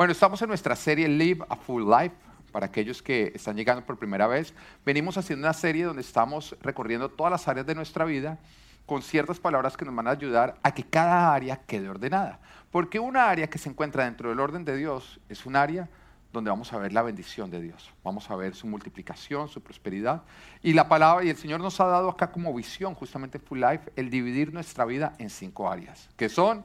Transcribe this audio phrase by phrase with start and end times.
[0.00, 2.16] Bueno, estamos en nuestra serie Live a Full Life.
[2.52, 7.10] Para aquellos que están llegando por primera vez, venimos haciendo una serie donde estamos recorriendo
[7.10, 8.38] todas las áreas de nuestra vida
[8.86, 12.40] con ciertas palabras que nos van a ayudar a que cada área quede ordenada.
[12.70, 15.86] Porque una área que se encuentra dentro del orden de Dios es un área
[16.32, 17.92] donde vamos a ver la bendición de Dios.
[18.02, 20.22] Vamos a ver su multiplicación, su prosperidad.
[20.62, 23.92] Y la palabra, y el Señor nos ha dado acá como visión, justamente Full Life,
[23.96, 26.64] el dividir nuestra vida en cinco áreas, que son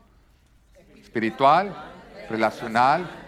[0.95, 1.75] espiritual,
[2.29, 3.24] relacional,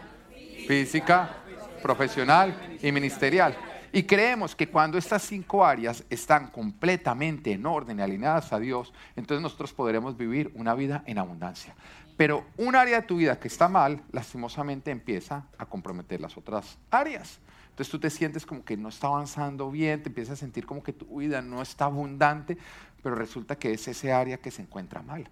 [0.67, 1.37] física,
[1.81, 3.55] profesional y ministerial.
[3.93, 8.93] Y creemos que cuando estas cinco áreas están completamente en orden y alineadas a Dios,
[9.15, 11.73] entonces nosotros podremos vivir una vida en abundancia.
[12.17, 16.77] Pero un área de tu vida que está mal, lastimosamente empieza a comprometer las otras
[16.91, 17.39] áreas.
[17.69, 20.83] Entonces tú te sientes como que no está avanzando bien, te empiezas a sentir como
[20.83, 22.57] que tu vida no está abundante,
[23.03, 25.29] pero resulta que es ese área que se encuentra mal.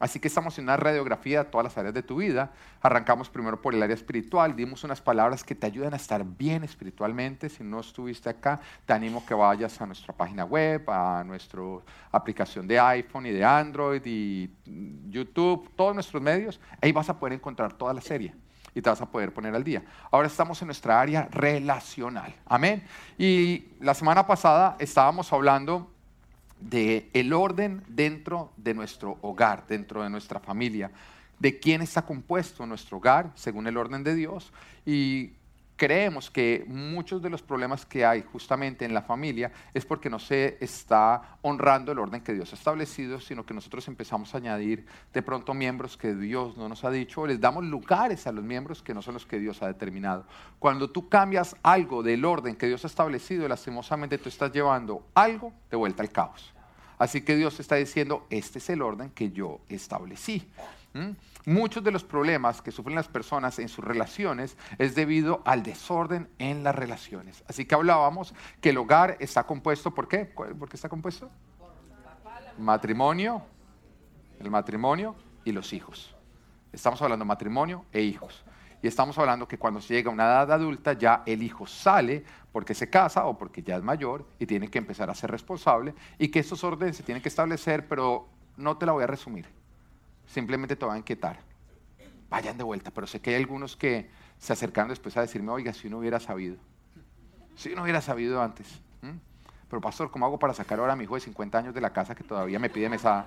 [0.00, 2.52] Así que estamos en una radiografía de todas las áreas de tu vida.
[2.82, 6.64] Arrancamos primero por el área espiritual, dimos unas palabras que te ayudan a estar bien
[6.64, 7.48] espiritualmente.
[7.48, 11.62] Si no estuviste acá, te animo que vayas a nuestra página web, a nuestra
[12.10, 14.50] aplicación de iPhone y de Android y
[15.08, 16.60] YouTube, todos nuestros medios.
[16.80, 18.34] Ahí vas a poder encontrar toda la serie
[18.74, 19.84] y te vas a poder poner al día.
[20.10, 22.34] Ahora estamos en nuestra área relacional.
[22.44, 22.84] Amén.
[23.16, 25.93] Y la semana pasada estábamos hablando
[26.70, 30.90] de el orden dentro de nuestro hogar, dentro de nuestra familia,
[31.38, 34.52] de quién está compuesto nuestro hogar según el orden de Dios
[34.86, 35.32] y
[35.76, 40.18] creemos que muchos de los problemas que hay justamente en la familia es porque no
[40.18, 44.86] se está honrando el orden que Dios ha establecido, sino que nosotros empezamos a añadir
[45.12, 48.44] de pronto miembros que Dios no nos ha dicho, o les damos lugares a los
[48.44, 50.24] miembros que no son los que Dios ha determinado.
[50.58, 55.52] Cuando tú cambias algo del orden que Dios ha establecido, lastimosamente tú estás llevando algo
[55.70, 56.53] de vuelta al caos.
[56.98, 60.48] Así que Dios está diciendo, este es el orden que yo establecí.
[61.44, 66.28] Muchos de los problemas que sufren las personas en sus relaciones es debido al desorden
[66.38, 67.42] en las relaciones.
[67.48, 70.24] Así que hablábamos que el hogar está compuesto, ¿por qué?
[70.24, 71.30] ¿Por qué está compuesto?
[72.58, 73.42] Matrimonio,
[74.38, 76.14] el matrimonio y los hijos.
[76.72, 78.44] Estamos hablando matrimonio e hijos.
[78.84, 82.22] Y estamos hablando que cuando se llega a una edad adulta ya el hijo sale
[82.52, 85.94] porque se casa o porque ya es mayor y tiene que empezar a ser responsable
[86.18, 88.28] y que estos órdenes se tienen que establecer, pero
[88.58, 89.46] no te la voy a resumir.
[90.26, 91.38] Simplemente te voy a inquietar.
[92.28, 95.72] Vayan de vuelta, pero sé que hay algunos que se acercan después a decirme, oiga,
[95.72, 96.56] si uno hubiera sabido.
[97.56, 98.68] Si uno hubiera sabido antes.
[99.70, 101.94] Pero pastor, ¿cómo hago para sacar ahora a mi hijo de 50 años de la
[101.94, 103.24] casa que todavía me pide mesada?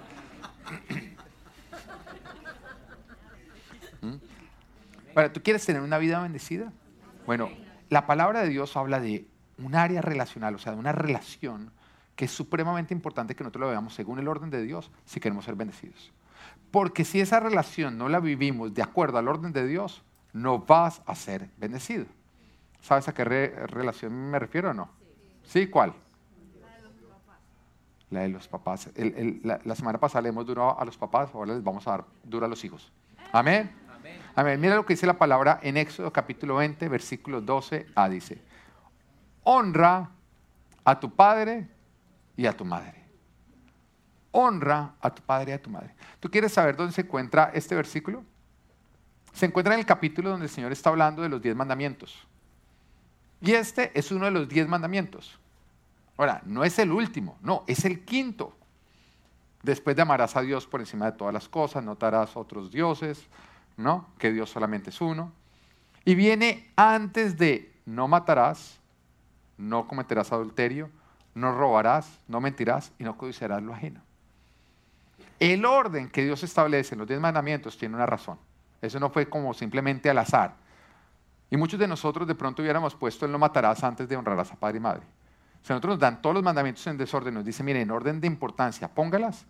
[5.34, 6.72] ¿Tú quieres tener una vida bendecida?
[7.26, 7.50] Bueno,
[7.90, 9.26] la palabra de Dios habla de
[9.58, 11.72] un área relacional, o sea, de una relación
[12.16, 15.46] que es supremamente importante que nosotros lo veamos según el orden de Dios si queremos
[15.46, 16.12] ser bendecidos.
[16.72, 21.02] Porque si esa relación no la vivimos de acuerdo al orden de Dios, no vas
[21.06, 22.06] a ser bendecido.
[22.82, 24.90] ¿Sabes a qué relación me refiero o no?
[25.44, 25.68] ¿Sí?
[25.68, 25.94] ¿Cuál?
[28.10, 28.90] La de los papás.
[29.44, 32.06] la, la, semana pasada le hemos duro a los papás, ahora les vamos a dar
[32.24, 32.92] duro a los hijos.
[33.34, 33.87] Amén.
[34.38, 34.62] Amén.
[34.62, 38.40] Mira lo que dice la palabra en Éxodo capítulo 20, versículo 12 a dice,
[39.42, 40.12] honra
[40.84, 41.68] a tu padre
[42.36, 43.04] y a tu madre.
[44.30, 45.96] Honra a tu padre y a tu madre.
[46.20, 48.24] ¿Tú quieres saber dónde se encuentra este versículo?
[49.34, 52.28] Se encuentra en el capítulo donde el Señor está hablando de los diez mandamientos.
[53.42, 55.40] Y este es uno de los diez mandamientos.
[56.16, 58.56] Ahora, no es el último, no, es el quinto.
[59.64, 61.98] Después de amarás a Dios por encima de todas las cosas, no
[62.36, 63.28] otros dioses,
[63.78, 64.08] ¿no?
[64.18, 65.32] Que Dios solamente es uno.
[66.04, 68.80] Y viene antes de no matarás,
[69.58, 70.90] no cometerás adulterio,
[71.34, 74.02] no robarás, no mentirás y no codiciarás lo ajeno.
[75.40, 78.40] El orden que Dios establece en los diez mandamientos tiene una razón.
[78.82, 80.56] Eso no fue como simplemente al azar.
[81.50, 84.56] Y muchos de nosotros de pronto hubiéramos puesto el no matarás antes de honrarás a
[84.56, 85.04] padre y madre.
[85.62, 88.28] Si nosotros nos dan todos los mandamientos en desorden, nos dice, mire, en orden de
[88.28, 89.46] importancia, póngalas.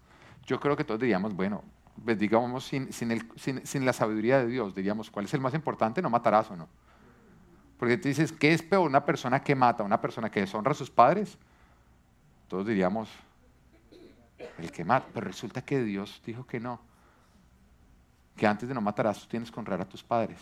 [0.46, 1.64] Yo creo que todos diríamos, bueno,
[2.04, 6.02] pues, digamos, sin, sin, la sabiduría de Dios, diríamos, ¿cuál es el más importante?
[6.02, 6.68] No matarás o no.
[7.78, 10.76] Porque tú dices, ¿qué es peor una persona que mata, una persona que deshonra a
[10.76, 11.38] sus padres?
[12.48, 13.10] Todos diríamos,
[14.58, 15.08] el que mata.
[15.14, 16.80] Pero resulta que Dios dijo que no.
[18.36, 20.40] Que antes de no matarás, tú tienes que honrar a tus padres.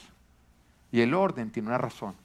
[0.91, 2.15] Y el orden tiene una razón.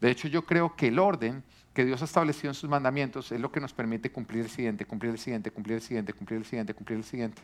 [0.00, 1.42] De hecho, yo creo que el orden
[1.74, 4.84] que Dios ha establecido en sus mandamientos es lo que nos permite cumplir el siguiente,
[4.84, 7.42] cumplir el siguiente, cumplir el siguiente, cumplir el siguiente, cumplir el siguiente.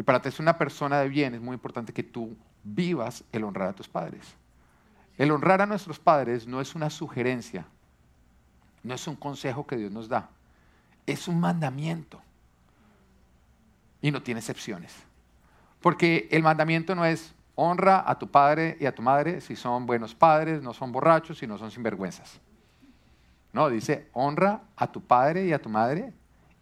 [0.00, 3.68] Y para ser una persona de bien es muy importante que tú vivas el honrar
[3.68, 4.34] a tus padres.
[5.18, 7.66] El honrar a nuestros padres no es una sugerencia,
[8.82, 10.30] no es un consejo que Dios nos da,
[11.06, 12.18] es un mandamiento.
[14.00, 14.96] Y no tiene excepciones.
[15.82, 19.84] Porque el mandamiento no es honra a tu padre y a tu madre si son
[19.84, 22.40] buenos padres, no son borrachos y no son sinvergüenzas.
[23.52, 26.14] No, dice, honra a tu padre y a tu madre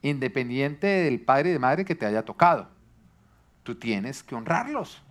[0.02, 2.76] independiente del padre y de madre que te haya tocado.
[3.68, 5.02] Tú tienes que honrarlos.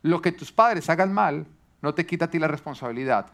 [0.00, 1.46] Lo que tus padres hagan mal
[1.82, 3.26] no te quita a ti la responsabilidad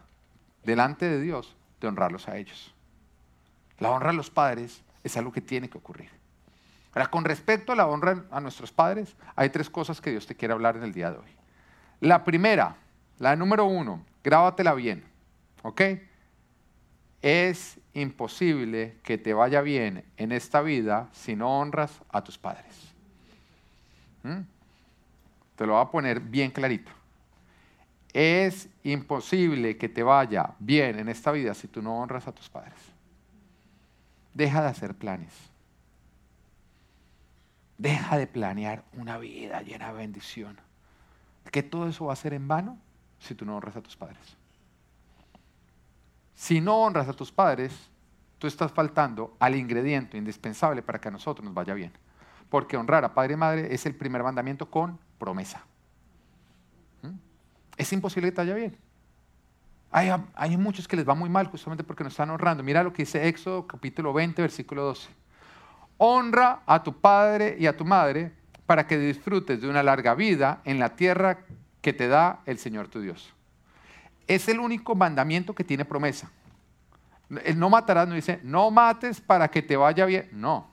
[0.65, 2.75] delante de Dios de honrarlos a ellos.
[3.79, 6.09] La honra a los padres es algo que tiene que ocurrir.
[6.93, 10.35] Ahora, con respecto a la honra a nuestros padres, hay tres cosas que Dios te
[10.35, 11.31] quiere hablar en el día de hoy.
[12.01, 12.75] La primera,
[13.19, 15.05] la número uno, grábatela bien,
[15.61, 15.81] ¿ok?
[17.21, 22.92] Es imposible que te vaya bien en esta vida si no honras a tus padres.
[24.23, 24.41] ¿Mm?
[25.55, 26.91] Te lo voy a poner bien clarito.
[28.13, 32.49] Es imposible que te vaya bien en esta vida si tú no honras a tus
[32.49, 32.79] padres.
[34.33, 35.33] Deja de hacer planes.
[37.77, 40.59] Deja de planear una vida llena de bendición.
[41.51, 42.77] Que todo eso va a ser en vano
[43.19, 44.37] si tú no honras a tus padres.
[46.35, 47.89] Si no honras a tus padres,
[48.37, 51.91] tú estás faltando al ingrediente indispensable para que a nosotros nos vaya bien.
[52.53, 55.63] Porque honrar a padre y madre es el primer mandamiento con promesa.
[57.01, 57.15] ¿Mm?
[57.77, 58.77] Es imposible que te vaya bien.
[59.89, 62.61] Hay, muchos que les va muy mal justamente porque no están honrando.
[62.61, 65.09] Mira lo que dice Éxodo capítulo 20, versículo 12.
[65.97, 68.31] Honra a tu padre y a tu madre
[68.67, 71.39] para que disfrutes de una larga vida en la tierra
[71.81, 73.33] que te da el Señor tu Dios.
[74.27, 76.29] Es el único mandamiento que tiene promesa.
[77.45, 80.29] El no matarás no dice, no mates para que te vaya bien.
[80.33, 80.72] No.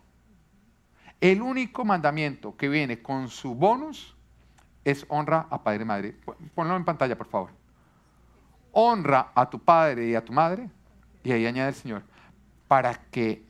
[1.21, 4.17] El único mandamiento que viene con su bonus
[4.85, 6.17] es honra a padre y madre.
[6.55, 7.51] Ponlo en pantalla, por favor.
[8.73, 10.71] Honra a tu padre y a tu madre.
[11.23, 12.03] Y ahí añade el Señor,
[12.67, 13.45] para que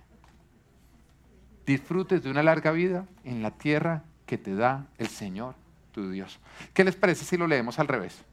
[1.65, 5.55] disfrutes de una larga vida en la tierra que te da el Señor,
[5.93, 6.41] tu Dios.
[6.75, 8.25] ¿Qué les parece si lo leemos al revés?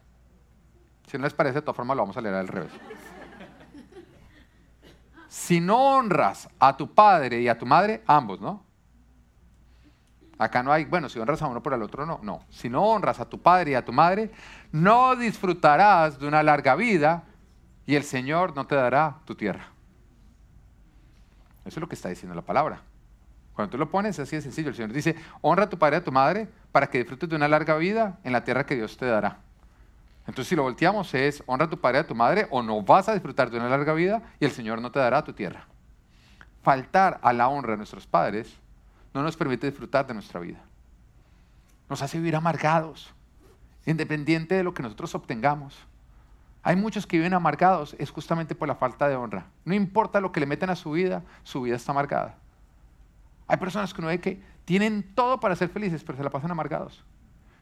[1.06, 2.72] Si no les parece, de todas formas lo vamos a leer al revés.
[5.28, 8.67] Si no honras a tu padre y a tu madre, ambos, ¿no?
[10.38, 12.20] Acá no hay, bueno, si honras a uno por el otro, no.
[12.22, 12.40] No.
[12.48, 14.30] Si no honras a tu padre y a tu madre,
[14.70, 17.24] no disfrutarás de una larga vida
[17.86, 19.68] y el Señor no te dará tu tierra.
[21.64, 22.82] Eso es lo que está diciendo la palabra.
[23.52, 24.68] Cuando tú lo pones, así de sencillo.
[24.68, 27.34] El Señor dice, honra a tu padre y a tu madre para que disfrutes de
[27.34, 29.38] una larga vida en la tierra que Dios te dará.
[30.28, 32.80] Entonces, si lo volteamos, es honra a tu padre y a tu madre o no
[32.82, 35.66] vas a disfrutar de una larga vida y el Señor no te dará tu tierra.
[36.62, 38.56] Faltar a la honra de nuestros padres
[39.18, 40.60] no nos permite disfrutar de nuestra vida.
[41.90, 43.12] Nos hace vivir amargados,
[43.84, 45.76] independiente de lo que nosotros obtengamos.
[46.62, 49.46] Hay muchos que viven amargados, es justamente por la falta de honra.
[49.64, 52.36] No importa lo que le meten a su vida, su vida está amargada.
[53.48, 56.50] Hay personas que uno ve que tienen todo para ser felices, pero se la pasan
[56.50, 57.02] amargados.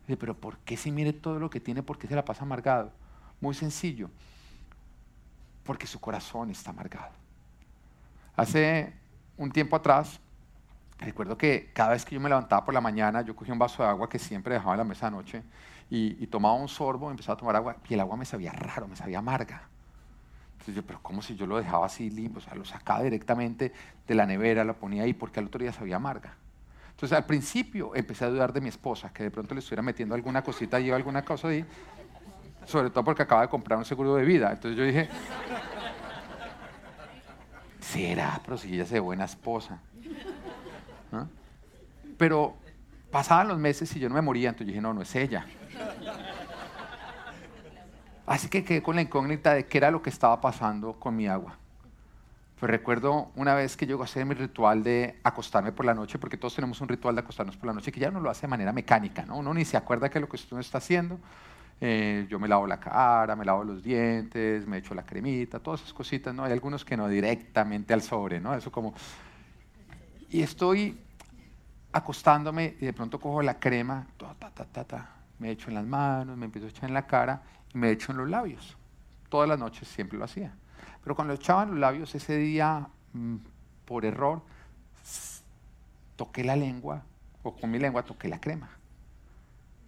[0.06, 2.42] Dice, pero ¿por qué si mire todo lo que tiene, por qué se la pasa
[2.42, 2.92] amargado?
[3.40, 4.10] Muy sencillo,
[5.64, 7.12] porque su corazón está amargado.
[8.34, 8.92] Hace
[9.36, 10.20] un tiempo atrás,
[10.98, 13.82] recuerdo que cada vez que yo me levantaba por la mañana, yo cogía un vaso
[13.82, 15.42] de agua que siempre dejaba en la mesa anoche
[15.90, 18.88] y, y tomaba un sorbo, empezaba a tomar agua y el agua me sabía raro,
[18.88, 19.68] me sabía amarga.
[20.52, 22.38] Entonces yo, pero ¿cómo si yo lo dejaba así limpio?
[22.38, 23.72] O sea, lo sacaba directamente
[24.06, 26.34] de la nevera, lo ponía ahí porque al otro día sabía amarga.
[26.90, 30.14] Entonces al principio empecé a dudar de mi esposa, que de pronto le estuviera metiendo
[30.14, 31.64] alguna cosita y alguna cosa ahí,
[32.64, 34.50] sobre todo porque acaba de comprar un seguro de vida.
[34.50, 35.08] Entonces yo dije,
[37.80, 39.78] será, pero si ella se buena esposa.
[42.18, 42.56] Pero
[43.10, 45.46] pasaban los meses y yo no me moría, entonces dije, no, no es ella.
[48.26, 51.28] Así que quedé con la incógnita de qué era lo que estaba pasando con mi
[51.28, 51.56] agua.
[52.58, 56.18] Pues recuerdo una vez que yo a hacer mi ritual de acostarme por la noche,
[56.18, 58.42] porque todos tenemos un ritual de acostarnos por la noche que ya uno lo hace
[58.42, 59.36] de manera mecánica, ¿no?
[59.36, 61.18] Uno ni se acuerda que es lo que uno está haciendo.
[61.78, 65.82] Eh, yo me lavo la cara, me lavo los dientes, me echo la cremita, todas
[65.82, 66.44] esas cositas, ¿no?
[66.44, 68.54] Hay algunos que no directamente al sobre, ¿no?
[68.54, 68.94] Eso como...
[70.30, 70.98] Y estoy
[71.92, 76.36] acostándome y de pronto cojo la crema, ta, ta, ta, me echo en las manos,
[76.36, 77.42] me empiezo a echar en la cara
[77.72, 78.76] y me echo en los labios.
[79.28, 80.54] Todas las noches siempre lo hacía.
[81.02, 83.36] Pero cuando echaba en los labios ese día, mm,
[83.84, 84.42] por error,
[86.16, 87.02] toqué la lengua,
[87.42, 88.70] o con mi lengua toqué la crema.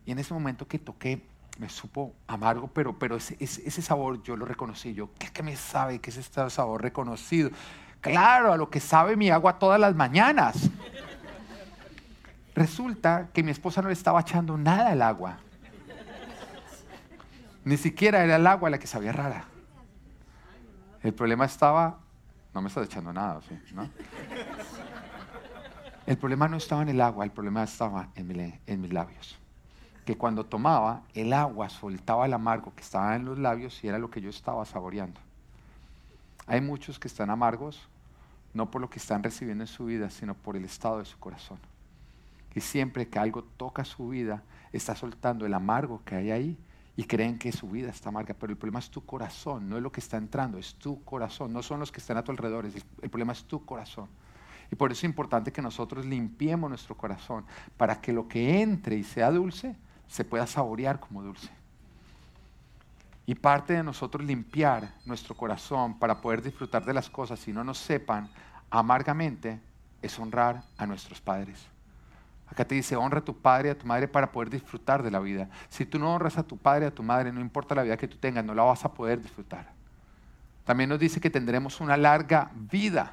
[0.06, 1.26] Y en ese momento que toqué,
[1.58, 4.94] me supo amargo, pero, pero ese, ese, sabor yo lo reconocí.
[4.94, 5.98] Yo, ¿qué, ¿qué, me sabe?
[5.98, 7.50] ¿Qué es este sabor reconocido?
[8.00, 10.70] Claro, a lo que sabe mi agua todas las mañanas.
[12.54, 15.38] Resulta que mi esposa no le estaba echando nada al agua.
[17.64, 19.44] Ni siquiera era el agua la que sabía rara.
[21.02, 21.98] El problema estaba,
[22.54, 23.56] no me estás echando nada, ¿sí?
[23.74, 23.88] ¿no?
[26.06, 29.38] El problema no estaba en el agua, el problema estaba en, en mis labios.
[30.06, 33.98] que cuando tomaba el agua soltaba el amargo que estaba en los labios y era
[33.98, 35.20] lo que yo estaba saboreando.
[36.48, 37.88] Hay muchos que están amargos
[38.54, 41.18] no por lo que están recibiendo en su vida, sino por el estado de su
[41.18, 41.58] corazón.
[42.54, 46.58] Y siempre que algo toca su vida, está soltando el amargo que hay ahí
[46.96, 49.82] y creen que su vida está amarga, pero el problema es tu corazón, no es
[49.82, 52.66] lo que está entrando, es tu corazón, no son los que están a tu alrededor,
[52.66, 54.08] el problema es tu corazón.
[54.72, 57.44] Y por eso es importante que nosotros limpiemos nuestro corazón
[57.76, 59.76] para que lo que entre y sea dulce
[60.08, 61.57] se pueda saborear como dulce.
[63.28, 67.62] Y parte de nosotros limpiar nuestro corazón para poder disfrutar de las cosas y no
[67.62, 68.30] nos sepan
[68.70, 69.60] amargamente
[70.00, 71.66] es honrar a nuestros padres.
[72.46, 75.10] Acá te dice, honra a tu padre y a tu madre para poder disfrutar de
[75.10, 75.50] la vida.
[75.68, 77.98] Si tú no honras a tu padre y a tu madre, no importa la vida
[77.98, 79.72] que tú tengas, no la vas a poder disfrutar.
[80.64, 83.12] También nos dice que tendremos una larga vida.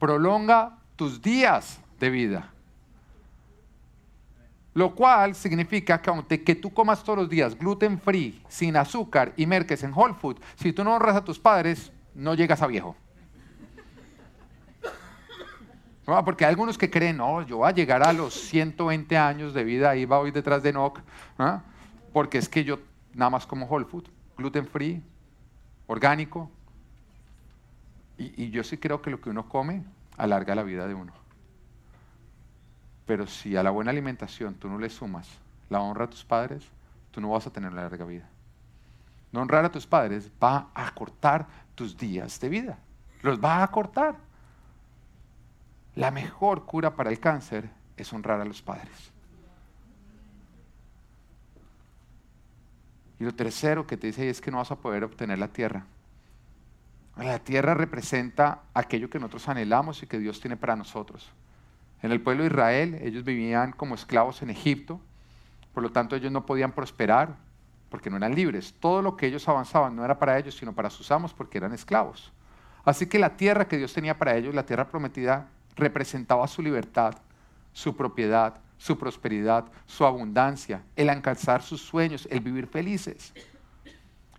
[0.00, 2.50] Prolonga tus días de vida.
[4.76, 9.32] Lo cual significa que aunque que tú comas todos los días gluten free, sin azúcar
[9.34, 12.66] y merques en Whole Food, si tú no honras a tus padres, no llegas a
[12.66, 12.94] viejo.
[16.26, 19.64] porque hay algunos que creen, no, yo voy a llegar a los 120 años de
[19.64, 21.00] vida, ahí va detrás de Nock,
[22.12, 22.78] porque es que yo
[23.14, 24.04] nada más como whole food,
[24.36, 25.02] gluten free,
[25.86, 26.50] orgánico.
[28.18, 29.84] Y, y yo sí creo que lo que uno come
[30.18, 31.25] alarga la vida de uno.
[33.06, 35.28] Pero si a la buena alimentación tú no le sumas
[35.70, 36.64] la honra a tus padres,
[37.12, 38.28] tú no vas a tener larga vida.
[39.32, 42.78] No honrar a tus padres va a cortar tus días de vida.
[43.22, 44.16] Los va a cortar.
[45.94, 49.12] La mejor cura para el cáncer es honrar a los padres.
[53.18, 55.86] Y lo tercero que te dice es que no vas a poder obtener la tierra.
[57.16, 61.30] La tierra representa aquello que nosotros anhelamos y que Dios tiene para nosotros.
[62.06, 65.00] En el pueblo de Israel, ellos vivían como esclavos en Egipto,
[65.74, 67.34] por lo tanto ellos no podían prosperar
[67.90, 68.76] porque no eran libres.
[68.78, 71.72] Todo lo que ellos avanzaban no era para ellos, sino para sus amos porque eran
[71.72, 72.32] esclavos.
[72.84, 77.16] Así que la tierra que Dios tenía para ellos, la tierra prometida, representaba su libertad,
[77.72, 83.32] su propiedad, su prosperidad, su abundancia, el alcanzar sus sueños, el vivir felices.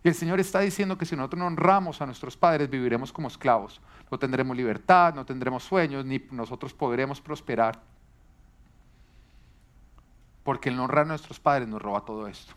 [0.08, 3.78] El Señor está diciendo que si nosotros no honramos a nuestros padres, viviremos como esclavos.
[4.10, 7.82] No tendremos libertad, no tendremos sueños, ni nosotros podremos prosperar.
[10.44, 12.54] Porque el no honrar a nuestros padres nos roba todo esto.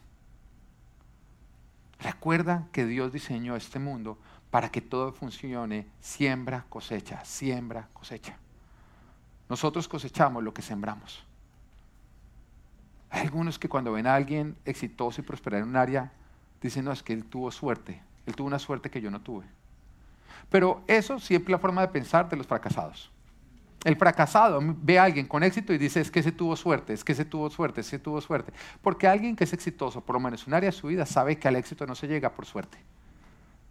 [2.00, 4.18] Recuerda que Dios diseñó este mundo
[4.50, 8.38] para que todo funcione siembra, cosecha, siembra, cosecha.
[9.50, 11.22] Nosotros cosechamos lo que sembramos.
[13.10, 16.14] Hay algunos que cuando ven a alguien exitoso y prosperar en un área,
[16.62, 18.02] dicen, no, es que él tuvo suerte.
[18.26, 19.46] Él tuvo una suerte que yo no tuve.
[20.50, 23.12] Pero eso siempre es la forma de pensar de los fracasados.
[23.84, 27.04] El fracasado ve a alguien con éxito y dice, es que ese tuvo suerte, es
[27.04, 28.54] que ese tuvo suerte, ese tuvo suerte.
[28.82, 31.40] Porque alguien que es exitoso, por lo menos en un área de su vida, sabe
[31.40, 32.78] que al éxito no se llega por suerte.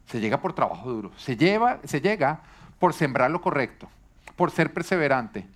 [0.06, 1.12] Se llega por trabajo duro.
[1.16, 2.40] Se, lleva, se llega
[2.80, 3.88] por sembrar lo correcto,
[4.34, 5.46] por ser perseverante,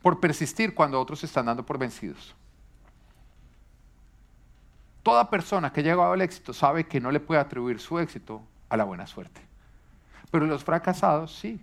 [0.00, 2.36] por persistir cuando otros se están dando por vencidos.
[5.04, 8.42] Toda persona que ha llegado al éxito sabe que no le puede atribuir su éxito
[8.68, 9.40] a la buena suerte.
[10.32, 11.60] Pero los fracasados sí.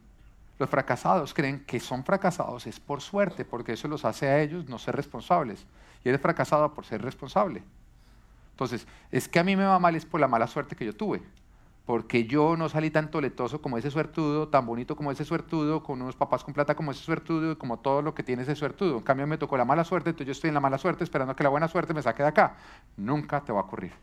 [0.60, 4.70] Los fracasados creen que son fracasados es por suerte, porque eso los hace a ellos
[4.70, 5.66] no ser responsables.
[6.06, 7.64] Y eres fracasado por ser responsable.
[8.52, 10.96] Entonces, es que a mí me va mal es por la mala suerte que yo
[10.96, 11.22] tuve
[11.86, 16.02] porque yo no salí tan toletoso como ese suertudo, tan bonito como ese suertudo, con
[16.02, 18.98] unos papás con plata como ese suertudo y como todo lo que tiene ese suertudo.
[18.98, 21.36] En cambio me tocó la mala suerte, entonces yo estoy en la mala suerte esperando
[21.36, 22.56] que la buena suerte me saque de acá.
[22.98, 23.94] Nunca te va a ocurrir.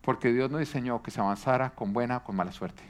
[0.00, 2.82] Porque Dios no diseñó que se avanzara con buena o con mala suerte.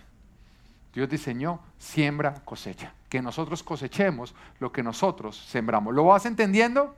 [0.94, 2.94] Dios diseñó siembra, cosecha.
[3.08, 5.92] Que nosotros cosechemos lo que nosotros sembramos.
[5.92, 6.94] ¿Lo vas entendiendo?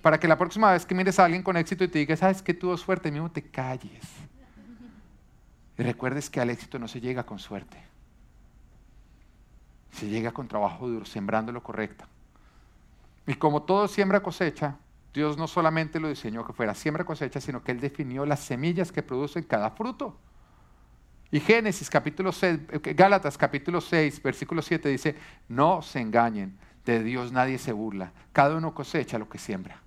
[0.00, 2.40] Para que la próxima vez que mires a alguien con éxito y te diga, sabes
[2.40, 4.30] que tuvo suerte, mismo te calles
[5.80, 7.78] y recuerdes que al éxito no se llega con suerte.
[9.92, 12.04] Se llega con trabajo duro, sembrando lo correcto.
[13.26, 14.76] Y como todo siembra cosecha,
[15.14, 18.92] Dios no solamente lo diseñó que fuera siembra cosecha, sino que Él definió las semillas
[18.92, 20.18] que producen cada fruto.
[21.30, 25.16] Y Génesis capítulo 6, eh, Gálatas capítulo 6, versículo 7 dice,
[25.48, 29.80] no se engañen, de Dios nadie se burla, cada uno cosecha lo que siembra.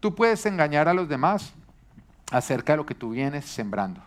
[0.00, 1.54] Tú puedes engañar a los demás
[2.32, 4.02] acerca de lo que tú vienes sembrando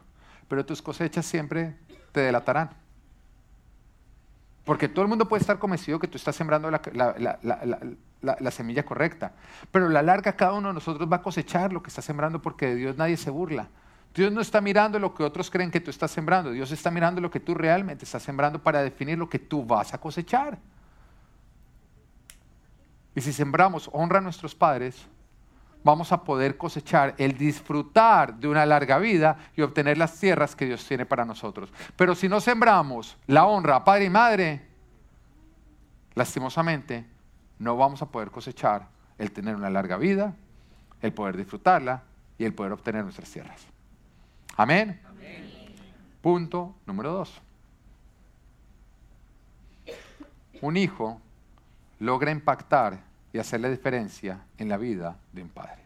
[0.49, 1.77] pero tus cosechas siempre
[2.11, 2.71] te delatarán.
[4.65, 9.31] Porque todo el mundo puede estar convencido que tú estás sembrando la, semilla correcta,
[9.71, 12.41] pero a la larga cada uno de nosotros va a cosechar lo que está sembrando
[12.41, 13.69] porque de Dios nadie se burla.
[14.13, 17.21] Dios no está mirando lo que otros creen que tú estás sembrando, Dios está mirando
[17.21, 20.57] lo que tú realmente estás sembrando para definir lo que tú vas a cosechar.
[23.15, 25.07] Y si sembramos honra a nuestros padres,
[25.83, 30.65] vamos a poder cosechar el disfrutar de una larga vida y obtener las tierras que
[30.65, 31.71] Dios tiene para nosotros.
[31.95, 34.67] Pero si no sembramos la honra a padre y madre,
[36.15, 37.05] lastimosamente
[37.59, 40.33] no vamos a poder cosechar el tener una larga vida,
[41.01, 42.03] el poder disfrutarla
[42.37, 43.65] y el poder obtener nuestras tierras.
[44.55, 44.99] Amén.
[46.21, 47.41] Punto número dos.
[50.61, 51.21] Un hijo
[51.99, 55.81] logra impactar y hacer la diferencia en la vida de un padre.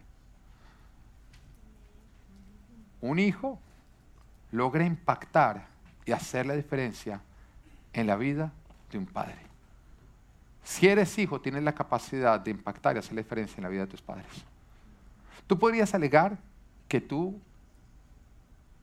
[3.02, 3.60] Un hijo
[4.52, 5.66] logra impactar
[6.06, 7.20] y hacer la diferencia
[7.92, 8.52] en la vida
[8.92, 9.36] de un padre.
[10.64, 13.82] Si eres hijo, tienes la capacidad de impactar y hacer la diferencia en la vida
[13.82, 14.28] de tus padres.
[15.46, 16.38] Tú podrías alegar
[16.88, 17.40] que tú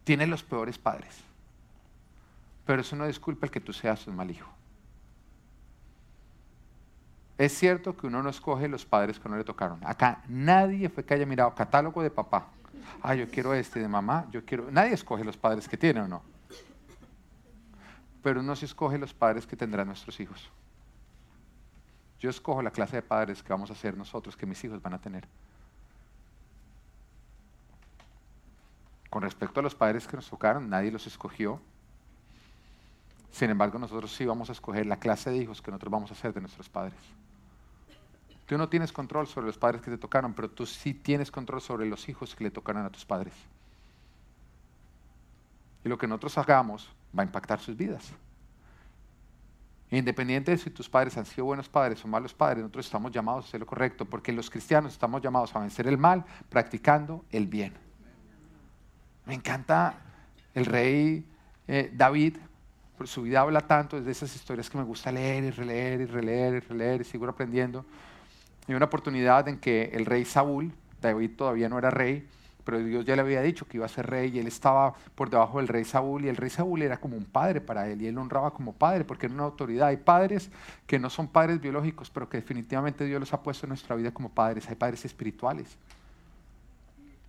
[0.04, 1.16] tienes los peores padres,
[2.66, 4.50] pero eso no disculpa el que tú seas un mal hijo.
[7.40, 9.80] Es cierto que uno no escoge los padres que no le tocaron.
[9.86, 12.48] Acá nadie fue que haya mirado catálogo de papá.
[13.00, 14.70] Ah, yo quiero este de mamá, yo quiero.
[14.70, 16.22] Nadie escoge los padres que tiene o no.
[18.22, 20.50] Pero uno sí escoge los padres que tendrán nuestros hijos.
[22.18, 24.92] Yo escojo la clase de padres que vamos a ser nosotros, que mis hijos van
[24.92, 25.26] a tener.
[29.08, 31.58] Con respecto a los padres que nos tocaron, nadie los escogió.
[33.32, 36.14] Sin embargo, nosotros sí vamos a escoger la clase de hijos que nosotros vamos a
[36.14, 37.00] ser de nuestros padres.
[38.50, 41.60] Tú no tienes control sobre los padres que te tocaron, pero tú sí tienes control
[41.60, 43.32] sobre los hijos que le tocaron a tus padres.
[45.84, 48.10] Y lo que nosotros hagamos va a impactar sus vidas.
[49.92, 53.44] Independiente de si tus padres han sido buenos padres o malos padres, nosotros estamos llamados
[53.44, 57.46] a hacer lo correcto, porque los cristianos estamos llamados a vencer el mal practicando el
[57.46, 57.72] bien.
[59.26, 59.94] Me encanta
[60.54, 61.24] el rey
[61.68, 62.36] eh, David,
[62.98, 66.00] por su vida habla tanto, es de esas historias que me gusta leer y releer
[66.00, 67.86] y releer y releer y sigo aprendiendo.
[68.68, 72.26] Hay una oportunidad en que el rey Saúl, David todavía no era rey,
[72.64, 75.30] pero Dios ya le había dicho que iba a ser rey y él estaba por
[75.30, 78.06] debajo del rey Saúl y el rey Saúl era como un padre para él y
[78.06, 79.88] él lo honraba como padre porque era una autoridad.
[79.88, 80.50] Hay padres
[80.86, 84.12] que no son padres biológicos, pero que definitivamente Dios los ha puesto en nuestra vida
[84.12, 84.68] como padres.
[84.68, 85.76] Hay padres espirituales.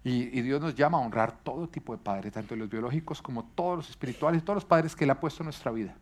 [0.03, 3.77] Y, Dios nos llama a honrar todo tipo de padres, tanto los biológicos como todos
[3.77, 5.95] los espirituales, todos los padres que Él ha puesto en nuestra vida.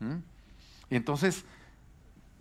[0.00, 0.16] ¿Mm?
[0.90, 1.44] Y entonces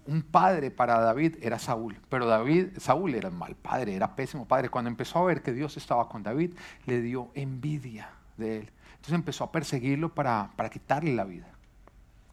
[0.06, 4.46] un padre para David era Saúl, pero David, Saúl era un mal padre, era pésimo
[4.46, 4.70] padre.
[4.70, 6.54] Cuando empezó a ver que Dios estaba con David,
[6.86, 8.72] le dio envidia de él.
[8.96, 11.48] Entonces empezó a perseguirlo para, para quitarle la vida,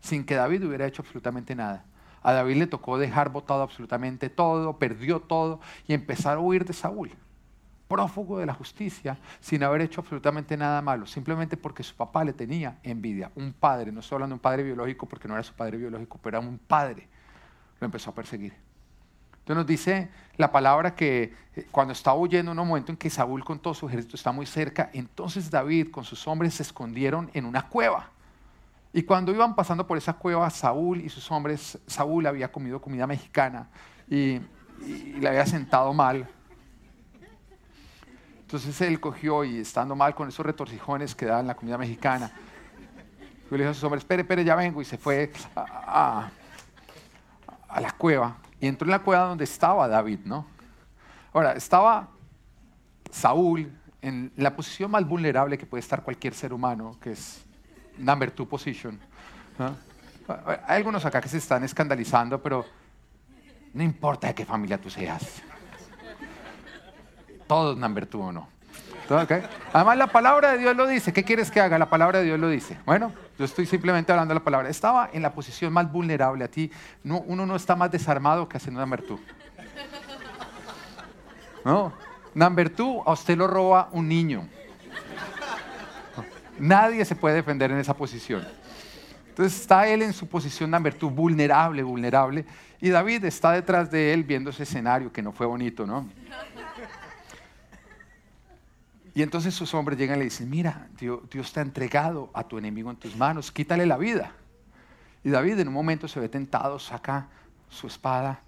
[0.01, 1.85] sin que David hubiera hecho absolutamente nada.
[2.23, 6.73] A David le tocó dejar botado absolutamente todo, perdió todo y empezar a huir de
[6.73, 7.11] Saúl,
[7.89, 12.33] prófugo de la justicia, sin haber hecho absolutamente nada malo, simplemente porque su papá le
[12.33, 13.31] tenía envidia.
[13.35, 16.19] Un padre, no estoy hablando de un padre biológico porque no era su padre biológico,
[16.23, 17.09] pero era un padre
[17.81, 18.55] lo empezó a perseguir.
[19.41, 23.11] Entonces nos dice la palabra que eh, cuando estaba huyendo, en un momento en que
[23.11, 27.31] Saúl con todo su ejército está muy cerca, entonces David con sus hombres se escondieron
[27.35, 28.11] en una cueva.
[28.93, 33.07] Y cuando iban pasando por esa cueva, Saúl y sus hombres, Saúl había comido comida
[33.07, 33.69] mexicana
[34.09, 34.41] y,
[34.83, 36.27] le había sentado mal.
[38.41, 42.33] Entonces él cogió y estando mal con esos retorcijones que daban la comida mexicana,
[43.51, 46.31] le dijo a sus hombres, espere, espere, ya vengo, y se fue a
[47.79, 50.47] la cueva y entró en la cueva donde estaba David, ¿no?
[51.33, 52.09] Ahora, estaba
[53.11, 53.71] Saúl
[54.03, 57.45] en la posición más vulnerable que puede estar cualquier ser humano, que es
[57.99, 58.99] number two position.
[60.27, 62.65] Hay algunos acá que se están escandalizando, pero
[63.75, 65.43] no importa de qué familia tú seas.
[67.47, 68.49] Todos number two o no.
[69.73, 71.13] Además, la palabra de Dios lo dice.
[71.13, 71.79] ¿Qué quieres que haga?
[71.79, 72.79] La palabra de Dios lo dice.
[72.87, 74.69] Bueno, yo estoy simplemente hablando de la palabra.
[74.69, 76.71] Estaba en la posición más vulnerable a ti.
[77.03, 79.19] No, uno no está más desarmado que haciendo two.
[81.65, 81.93] No,
[83.05, 84.49] a usted lo roba un niño.
[86.59, 88.47] Nadie se puede defender en esa posición.
[89.31, 92.45] Entonces está él en su posición number two, vulnerable, vulnerable.
[92.81, 96.07] Y David está detrás de él viendo ese escenario que no fue bonito, ¿no?
[99.15, 102.59] Y entonces sus hombres llegan y le dicen, mira, Dios, te ha entregado a tu
[102.59, 104.33] enemigo en tus manos, quítale la vida.
[105.25, 107.29] Y David en un momento se ve tentado, saca
[107.69, 108.41] su espada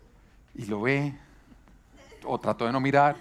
[0.55, 1.15] y lo ve,
[2.25, 3.17] o trató de no mirar.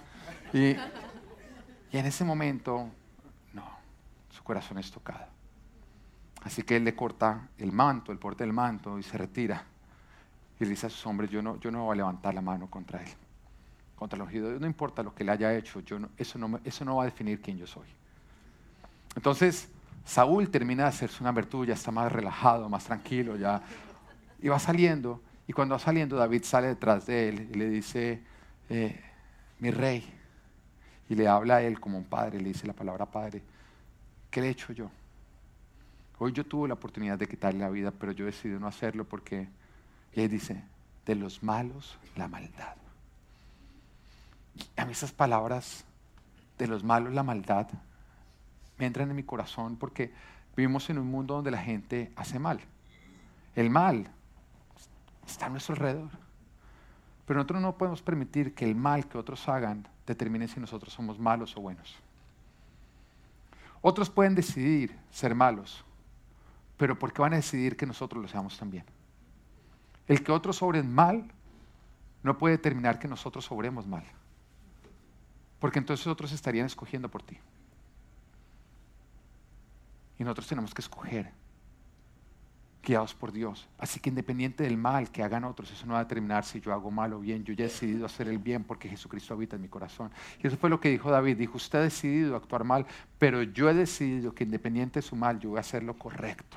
[0.52, 2.88] Y, y en ese momento,
[3.52, 3.64] no,
[4.30, 5.26] su corazón es tocado.
[6.42, 9.64] Así que él le corta el manto, el porte del manto y se retira.
[10.60, 12.68] Y le dice a sus hombres, yo no, yo no voy a levantar la mano
[12.68, 13.21] contra él
[14.02, 16.96] contra el ungido no importa lo que le haya hecho, yo eso, no, eso no
[16.96, 17.86] va a definir quién yo soy.
[19.14, 19.68] Entonces,
[20.04, 23.62] Saúl termina de hacerse una virtud, ya está más relajado, más tranquilo, ya.
[24.40, 28.22] Y va saliendo, y cuando va saliendo, David sale detrás de él y le dice,
[28.68, 29.00] eh,
[29.60, 30.04] mi rey,
[31.08, 33.42] y le habla a él como un padre, le dice la palabra padre,
[34.30, 34.90] ¿qué le he hecho yo?
[36.18, 39.48] Hoy yo tuve la oportunidad de quitarle la vida, pero yo decidí no hacerlo porque
[40.12, 40.64] él dice,
[41.06, 42.76] de los malos la maldad.
[44.76, 45.84] A mí esas palabras,
[46.58, 47.68] de los malos la maldad,
[48.78, 50.12] me entran en mi corazón porque
[50.56, 52.60] vivimos en un mundo donde la gente hace mal.
[53.54, 54.10] El mal
[55.26, 56.10] está a nuestro alrededor.
[57.26, 61.18] Pero nosotros no podemos permitir que el mal que otros hagan determine si nosotros somos
[61.18, 61.96] malos o buenos.
[63.80, 65.84] Otros pueden decidir ser malos,
[66.76, 68.84] pero ¿por qué van a decidir que nosotros lo seamos también?
[70.06, 71.30] El que otros obren mal
[72.22, 74.04] no puede determinar que nosotros obremos mal,
[75.62, 77.38] porque entonces otros estarían escogiendo por ti.
[80.18, 81.30] Y nosotros tenemos que escoger,
[82.82, 83.68] guiados por Dios.
[83.78, 86.72] Así que independiente del mal que hagan otros, eso no va a determinar si yo
[86.72, 87.44] hago mal o bien.
[87.44, 90.10] Yo ya he decidido hacer el bien porque Jesucristo habita en mi corazón.
[90.42, 91.36] Y eso fue lo que dijo David.
[91.36, 92.84] Dijo, usted ha decidido actuar mal,
[93.20, 96.56] pero yo he decidido que independiente de su mal, yo voy a hacer lo correcto.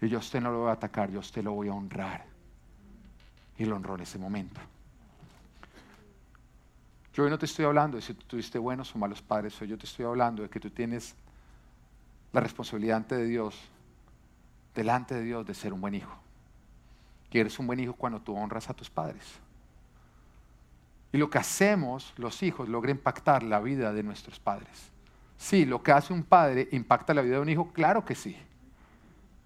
[0.00, 1.74] Y yo a usted no lo voy a atacar, yo a usted lo voy a
[1.74, 2.26] honrar.
[3.58, 4.60] Y lo honró en ese momento.
[7.12, 9.68] Yo hoy no te estoy hablando de si tú tuviste buenos o malos padres, hoy
[9.68, 11.14] yo te estoy hablando de que tú tienes
[12.32, 13.58] la responsabilidad ante de Dios,
[14.74, 16.14] delante de Dios, de ser un buen hijo.
[17.32, 19.24] Y eres un buen hijo cuando tú honras a tus padres.
[21.12, 24.90] Y lo que hacemos los hijos logra impactar la vida de nuestros padres.
[25.36, 28.36] Sí, lo que hace un padre impacta la vida de un hijo, claro que sí.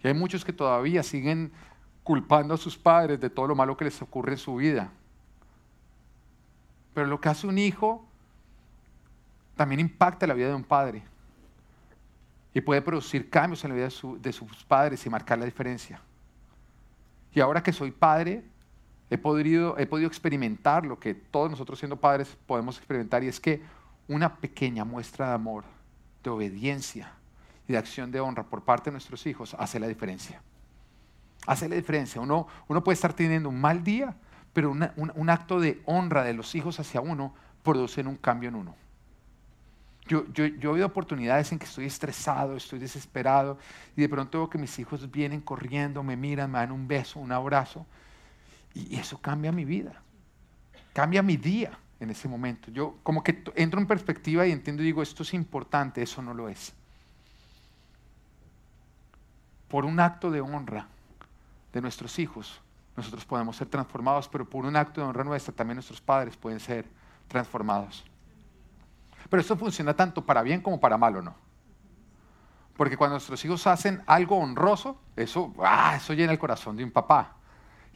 [0.02, 1.52] Y hay muchos que todavía siguen
[2.02, 4.90] culpando a sus padres de todo lo malo que les ocurre en su vida.
[6.94, 8.06] Pero lo que hace un hijo
[9.56, 11.02] también impacta la vida de un padre.
[12.52, 13.88] Y puede producir cambios en la vida
[14.20, 16.00] de, sus padres y marcar la diferencia.
[17.32, 18.44] Y ahora que soy padre,
[19.10, 23.60] he podido, experimentar lo que todos nosotros siendo padres podemos experimentar y es que
[24.06, 25.64] una pequeña muestra de amor,
[26.22, 27.12] de obediencia,
[27.66, 30.42] y de acción de honra por parte de nuestros hijos hace la diferencia.
[31.46, 32.20] Hace la diferencia.
[32.20, 32.46] Uno
[32.84, 34.14] puede estar teniendo un mal día,
[34.54, 38.74] pero un, acto de honra de los hijos hacia uno produce un cambio en uno.
[40.06, 43.58] Yo, yo, he habido oportunidades en que estoy estresado, estoy desesperado
[43.96, 47.18] y de pronto veo que mis hijos vienen corriendo, me miran, me dan un beso,
[47.20, 47.86] un abrazo
[48.74, 50.00] y eso cambia mi vida,
[50.92, 52.70] cambia mi día en ese momento.
[52.70, 56.32] Yo como que entro en perspectiva y entiendo y digo, esto es importante, eso no
[56.32, 56.74] lo es
[59.74, 60.86] por un acto de honra
[61.72, 62.60] de nuestros hijos,
[62.96, 66.60] nosotros podemos ser transformados, pero por un acto de honra nuestra también nuestros padres pueden
[66.60, 66.86] ser
[67.28, 68.04] transformados.
[69.28, 71.34] Pero esto funciona tanto para bien como para mal, ¿o no?
[72.76, 76.90] Porque cuando nuestros hijos hacen algo honroso, eso, ah, eso llena el corazón de un
[76.90, 77.36] papá.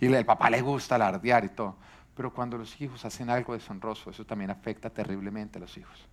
[0.01, 1.77] Y al papá le gusta alardear y todo.
[2.17, 6.07] Pero cuando los hijos hacen algo deshonroso, eso también afecta terriblemente a los hijos.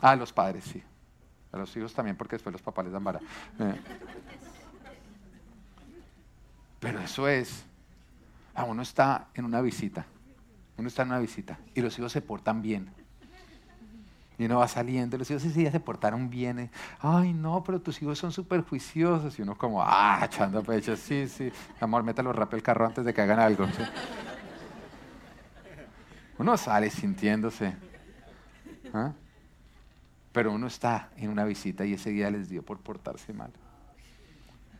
[0.00, 0.82] A los padres, sí.
[1.52, 3.20] A los hijos también, porque después los papás les dan vara.
[3.58, 3.80] Eh.
[6.80, 7.64] Pero eso es.
[8.54, 10.06] Ah, uno está en una visita.
[10.76, 11.58] Uno está en una visita.
[11.74, 12.90] Y los hijos se portan bien.
[14.38, 16.70] Y uno va saliendo, los hijos sí, sí, ya se portaron bien.
[17.00, 19.38] Ay, no, pero tus hijos son súper juiciosos.
[19.38, 21.52] Y uno como, ah, echando pecho, sí, sí.
[21.78, 23.66] Amor, métalo rápido el carro antes de que hagan algo.
[26.38, 27.76] Uno sale sintiéndose.
[28.94, 29.12] ¿Ah?
[30.32, 33.52] Pero uno está en una visita y ese día les dio por portarse mal.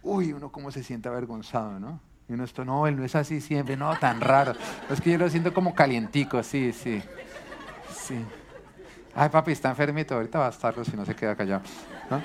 [0.03, 2.01] Uy, uno cómo se siente avergonzado, ¿no?
[2.29, 4.55] Y uno esto, no, él no es así siempre, no, tan raro.
[4.89, 7.03] Es que yo lo siento como calientico, sí, sí.
[7.93, 8.25] Sí.
[9.15, 11.63] Ay, papi, está enfermito, ahorita va a estarlo si no se queda callado.
[12.09, 12.23] ¿no?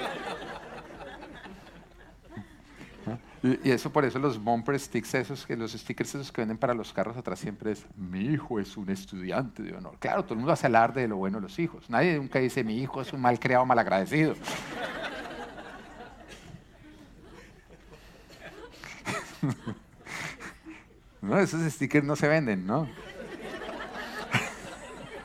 [3.63, 6.91] Y, eso por eso los bumper sticks, esos, los stickers esos que venden para los
[6.91, 9.97] carros atrás siempre es, mi hijo es un estudiante de honor.
[9.99, 11.87] Claro, todo el mundo hace alarde de lo bueno de los hijos.
[11.89, 14.33] Nadie nunca dice, mi hijo es un mal creado, mal agradecido.
[21.21, 22.87] no, esos stickers no se venden, ¿no?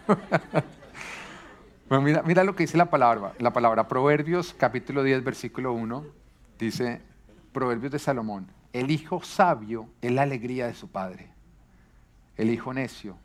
[1.88, 6.06] bueno, mira, lo que dice la palabra, la palabra Proverbios capítulo 10, versículo 1,
[6.58, 7.00] dice,
[7.52, 8.48] Proverbios de Salomón.
[8.72, 11.30] El hijo sabio es la alegría de su padre.
[12.36, 13.16] El hijo necio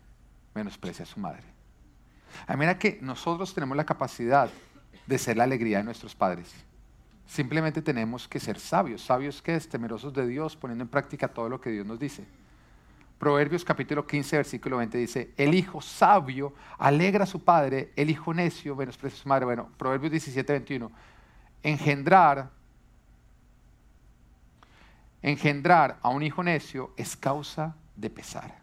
[0.53, 1.43] menosprecia a su madre.
[2.47, 4.49] A mira que nosotros tenemos la capacidad
[5.05, 6.51] de ser la alegría de nuestros padres.
[7.27, 9.01] Simplemente tenemos que ser sabios.
[9.01, 9.67] ¿Sabios que es?
[9.67, 12.25] Temerosos de Dios, poniendo en práctica todo lo que Dios nos dice.
[13.17, 18.33] Proverbios capítulo 15, versículo 20 dice, el hijo sabio alegra a su padre, el hijo
[18.33, 19.45] necio menosprecia a su madre.
[19.45, 20.91] Bueno, Proverbios 17, 21,
[21.63, 22.51] engendrar
[25.25, 28.59] engendrar a un hijo necio es causa de pesar.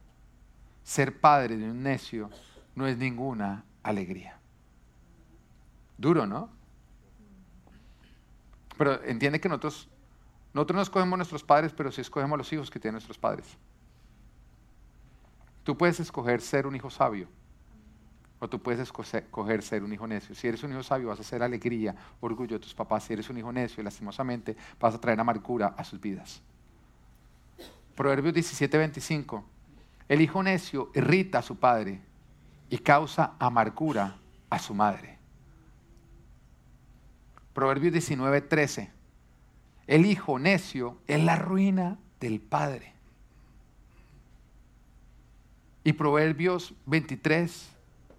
[0.84, 2.30] ser padre de un necio
[2.76, 4.38] no es ninguna alegría.
[5.98, 6.50] Duro, ¿no?
[8.76, 9.88] Pero entiende que nosotros,
[10.54, 13.46] nosotros no escogemos nuestros padres, pero sí escogemos los hijos que tienen nuestros padres.
[15.64, 17.28] Tú puedes escoger ser un hijo sabio
[18.42, 20.34] o tú puedes escoger ser un hijo necio.
[20.34, 23.04] Si eres un hijo sabio vas a hacer alegría, orgullo de tus papás.
[23.04, 26.42] Si eres un hijo necio, lastimosamente vas a traer amargura a sus vidas.
[27.94, 29.44] Proverbios 17:25.
[30.08, 32.00] El hijo necio irrita a su padre
[32.68, 34.16] y causa amargura
[34.50, 35.11] a su madre.
[37.54, 38.90] Proverbios 19:13.
[39.86, 42.92] El hijo necio es la ruina del padre.
[45.84, 47.70] Y Proverbios 23,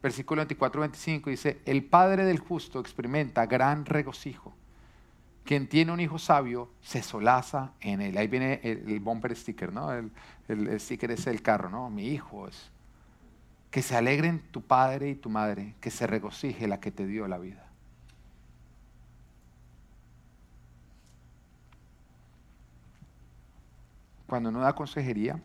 [0.02, 4.54] versículo 24-25 dice, el padre del justo experimenta gran regocijo.
[5.46, 8.18] Quien tiene un hijo sabio se solaza en él.
[8.18, 9.92] Ahí viene el, bumper sticker, ¿no?
[9.94, 10.12] El,
[10.48, 11.90] el, sticker es el carro, ¿no?
[11.90, 12.70] Mi hijo es.
[13.72, 17.28] Que se alegren tu padre y tu madre, que se regocije la que te dio
[17.28, 17.73] la vida.
[24.34, 25.40] Cuando uno da consejería,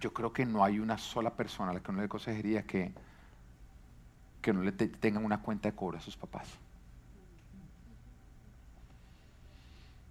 [0.00, 2.92] yo creo que no hay una sola persona a la que uno le consejería que,
[4.42, 6.48] que no le tengan una cuenta de cobro a sus papás.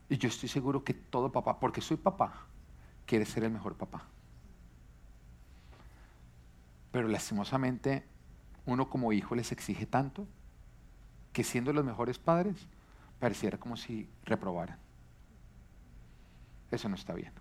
[0.07, 2.45] Y yo estoy seguro que todo papá, porque soy papá,
[3.05, 4.05] quiere ser el mejor papá.
[6.93, 8.05] Pero lastimosamente
[8.65, 10.25] uno como hijo les exige tanto
[11.33, 12.55] que siendo los mejores padres
[13.19, 14.84] pareciera como si reprobaran.
[16.71, 17.31] Eso no está bien.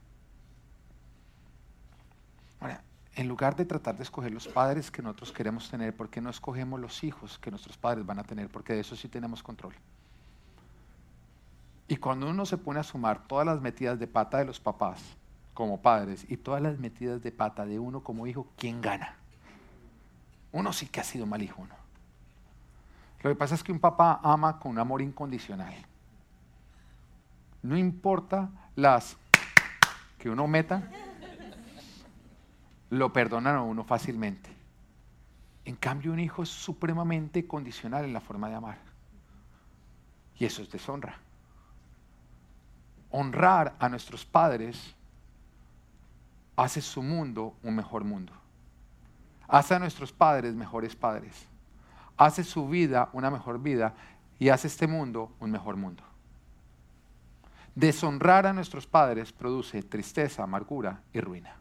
[2.61, 2.83] Ahora,
[3.15, 6.31] en lugar de tratar de escoger los padres que nosotros queremos tener, ¿por qué no
[6.31, 8.49] escogemos los hijos que nuestros padres van a tener?
[8.49, 9.75] Porque de eso sí tenemos control.
[11.87, 15.03] Y cuando uno se pone a sumar todas las metidas de pata de los papás
[15.53, 19.17] como padres y todas las metidas de pata de uno como hijo, ¿quién gana?
[20.53, 21.67] Uno sí que ha sido mal hijo.
[23.23, 25.75] Lo que pasa es que un papá ama con un amor incondicional.
[27.63, 29.17] No importa las
[30.19, 30.91] que uno meta,
[32.91, 34.51] lo perdonan a uno fácilmente.
[35.65, 38.79] En cambio, un hijo es supremamente condicional en la forma de amar.
[40.39, 41.19] Y eso es deshonra.
[43.11, 44.95] Honrar a nuestros padres
[46.57, 48.33] hace su mundo un mejor mundo.
[49.49, 51.47] Hace a nuestros padres mejores padres.
[52.17, 53.95] Hace su vida una mejor vida
[54.39, 56.03] y hace este mundo un mejor mundo.
[57.75, 61.57] Deshonrar a nuestros padres produce tristeza, amargura y ruina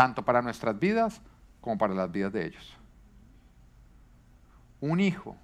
[0.00, 1.20] tanto para nuestras vidas
[1.60, 2.74] como para las vidas de ellos.
[4.80, 5.36] Un hijo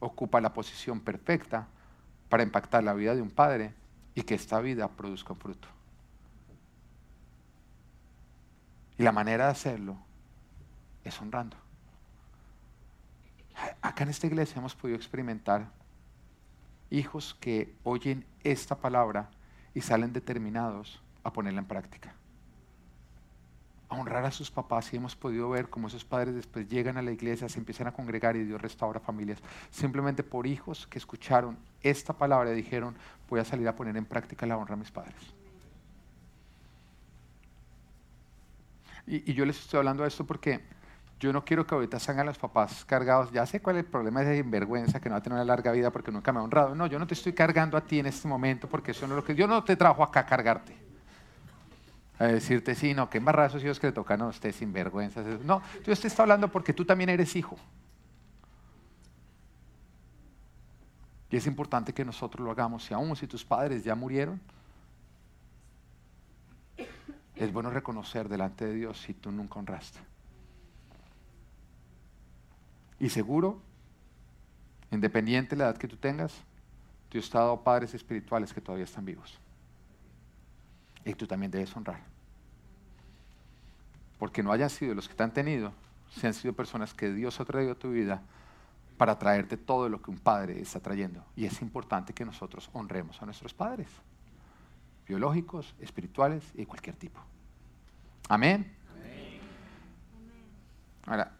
[0.00, 1.68] ocupa la posición perfecta
[2.30, 3.74] para impactar la vida de un padre
[4.14, 5.68] y que esta vida produzca un fruto.
[8.96, 9.98] Y la manera de hacerlo
[11.04, 11.58] es honrando.
[13.82, 15.68] Acá en esta iglesia hemos podido experimentar
[16.92, 19.30] hijos que oyen esta palabra
[19.74, 22.14] y salen determinados a ponerla en práctica
[23.92, 27.02] a honrar a sus papás y hemos podido ver cómo esos padres después llegan a
[27.02, 29.38] la iglesia, se empiezan a congregar y Dios restaura familias,
[29.70, 32.96] simplemente por hijos que escucharon esta palabra y dijeron,
[33.28, 35.20] voy a salir a poner en práctica la honra a mis padres.
[39.06, 40.62] Y, yo les estoy hablando de esto porque
[41.22, 44.22] yo no quiero que ahorita salgan los papás cargados, ya sé cuál es el problema
[44.22, 46.74] de sinvergüenza, que no va a tener una larga vida porque nunca me ha honrado.
[46.74, 49.16] No, yo no te estoy cargando a ti en este momento porque eso no es
[49.18, 49.36] lo que...
[49.36, 50.76] Yo no te trajo acá a cargarte
[52.18, 55.22] a decirte, sí, no, qué embarrada esos hijos que le tocan a usted sin vergüenza.
[55.44, 57.56] No, Dios te hablando porque tú también eres hijo.
[61.30, 62.90] Y es importante que nosotros lo hagamos.
[62.90, 64.40] Y aún si tus padres ya murieron,
[67.36, 70.11] es bueno reconocer delante de Dios si tú nunca honraste.
[73.02, 73.60] Y seguro,
[74.90, 76.32] independiente de la edad que tú tengas,
[77.10, 79.38] Dios te ha dado padres espirituales que todavía están vivos.
[81.04, 82.12] Y tú también debes honrar
[84.22, 85.72] porque no hayan sido los que te han tenido,
[86.12, 88.22] se han sido personas que Dios ha traído a tu vida
[88.96, 91.24] para traerte todo lo que un padre está trayendo.
[91.34, 93.88] Y es importante que nosotros honremos a nuestros padres,
[95.08, 97.18] biológicos, espirituales y de cualquier tipo.
[98.28, 98.72] Amén.
[101.04, 101.32] Ahora,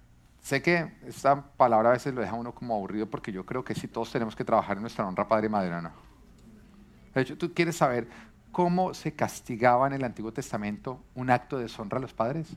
[0.42, 3.74] sé que esta palabra a veces lo deja uno como aburrido porque yo creo que
[3.74, 5.90] sí todos tenemos que trabajar en nuestra honra padre ¿no?
[7.14, 8.09] De hecho, tú quieres saber
[8.50, 12.48] cómo se castigaba en el Antiguo Testamento un acto de deshonra a los padres.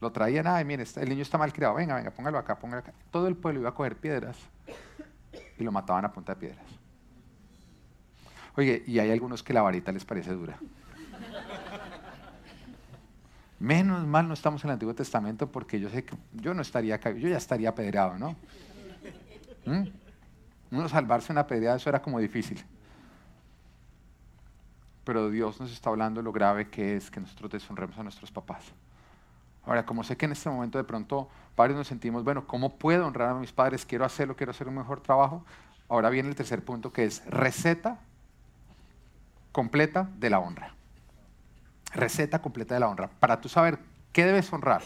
[0.00, 2.92] Lo traían, ay, mire, el niño está mal criado, venga, venga, póngalo acá, póngalo acá.
[3.10, 4.38] Todo el pueblo iba a coger piedras
[5.58, 6.66] y lo mataban a punta de piedras.
[8.56, 10.58] Oye, y hay algunos que la varita les parece dura.
[13.60, 16.94] Menos mal no estamos en el Antiguo Testamento porque yo sé que yo no estaría
[16.94, 18.34] acá, yo ya estaría apedreado, ¿no?
[19.66, 19.86] ¿Mm?
[20.70, 22.64] Uno salvarse una apedreada, eso era como difícil.
[25.04, 28.30] Pero Dios nos está hablando de lo grave que es que nosotros deshonremos a nuestros
[28.30, 28.64] papás.
[29.66, 33.06] Ahora, como sé que en este momento de pronto varios nos sentimos, bueno, ¿cómo puedo
[33.06, 33.84] honrar a mis padres?
[33.84, 35.44] Quiero hacerlo, quiero hacer un mejor trabajo.
[35.86, 37.98] Ahora viene el tercer punto que es receta
[39.52, 40.79] completa de la honra
[41.92, 43.78] receta completa de la honra, para tú saber
[44.12, 44.82] qué debes honrar,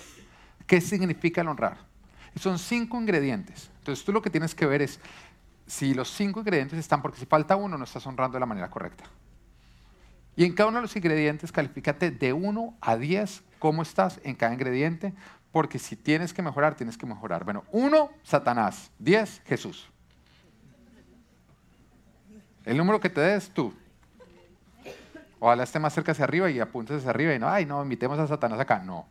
[0.66, 1.78] qué significa el honrar.
[2.34, 3.70] Y son cinco ingredientes.
[3.78, 4.98] Entonces tú lo que tienes que ver es
[5.66, 8.70] si los cinco ingredientes están, porque si falta uno no estás honrando de la manera
[8.70, 9.04] correcta.
[10.36, 14.34] Y en cada uno de los ingredientes califícate de 1 a 10 cómo estás en
[14.34, 15.14] cada ingrediente,
[15.52, 17.44] porque si tienes que mejorar, tienes que mejorar.
[17.44, 18.90] Bueno, 1, Satanás.
[18.98, 19.88] 10, Jesús.
[22.64, 23.72] El número que te des, tú.
[25.40, 28.18] Ojalá esté más cerca hacia arriba y apuntes hacia arriba y no, ay, no, invitemos
[28.18, 28.78] a Satanás acá.
[28.78, 29.06] No.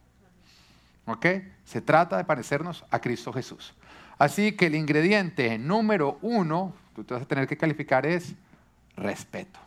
[1.05, 1.25] ¿Ok?
[1.65, 3.73] Se trata de parecernos a Cristo Jesús.
[4.17, 8.33] Así que el ingrediente número uno, tú te vas a tener que calificar es
[8.95, 9.59] respeto.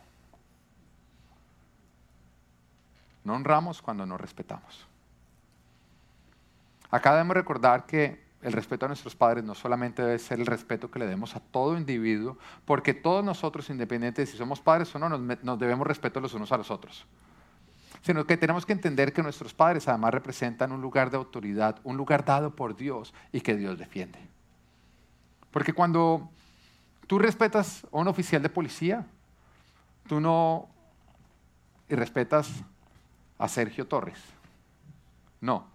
[3.23, 4.87] No honramos cuando no respetamos.
[6.89, 10.91] Acá debemos recordar que el respeto a nuestros padres no solamente debe ser el respeto
[10.91, 14.99] que le demos a todo individuo, porque todos nosotros, independientes de si somos padres o
[14.99, 17.05] no, nos, debemos respeto los unos a los otros.
[18.03, 21.97] Sino que tenemos que entender que nuestros padres además representan un lugar de autoridad, un
[21.97, 24.19] lugar dado por Dios y que Dios defiende.
[25.49, 26.29] Porque cuando
[27.07, 29.05] tú respetas a un oficial de policía,
[30.07, 30.69] tú no
[31.89, 32.51] y respetas
[33.37, 34.19] a Sergio Torres.
[35.39, 35.65] No,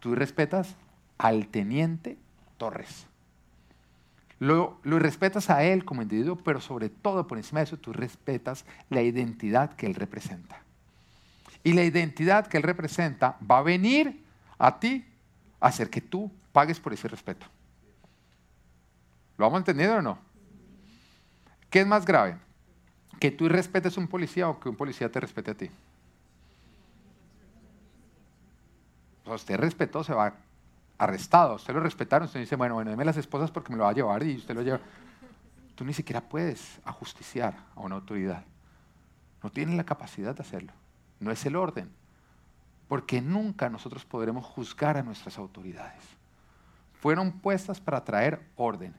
[0.00, 0.76] tú respetas
[1.20, 2.16] al teniente
[2.56, 3.06] Torres.
[4.38, 8.64] Lo, respetas a él como individuo, pero sobre todo por encima de eso tú respetas
[8.88, 10.62] la identidad que él representa.
[11.62, 14.24] Y la identidad que él representa va a venir
[14.58, 15.04] a ti
[15.60, 17.46] a hacer que tú pagues por ese respeto.
[19.36, 20.18] ¿Lo vamos entendiendo o no?
[21.68, 22.38] ¿Qué es más grave?
[23.18, 25.70] ¿Que tú respetes a un policía o que un policía te respete a ti?
[29.24, 30.34] Pues usted respetó, se va
[31.00, 33.90] arrestado, usted lo respetaron, usted dice, bueno, bueno, deme las esposas porque me lo va
[33.90, 34.80] a llevar y usted lo lleva.
[35.74, 38.44] Tú ni siquiera puedes ajusticiar a una autoridad.
[39.42, 40.74] No tienen la capacidad de hacerlo.
[41.18, 41.90] No es el orden.
[42.86, 46.02] Porque nunca nosotros podremos juzgar a nuestras autoridades.
[47.00, 48.94] Fueron puestas para traer orden,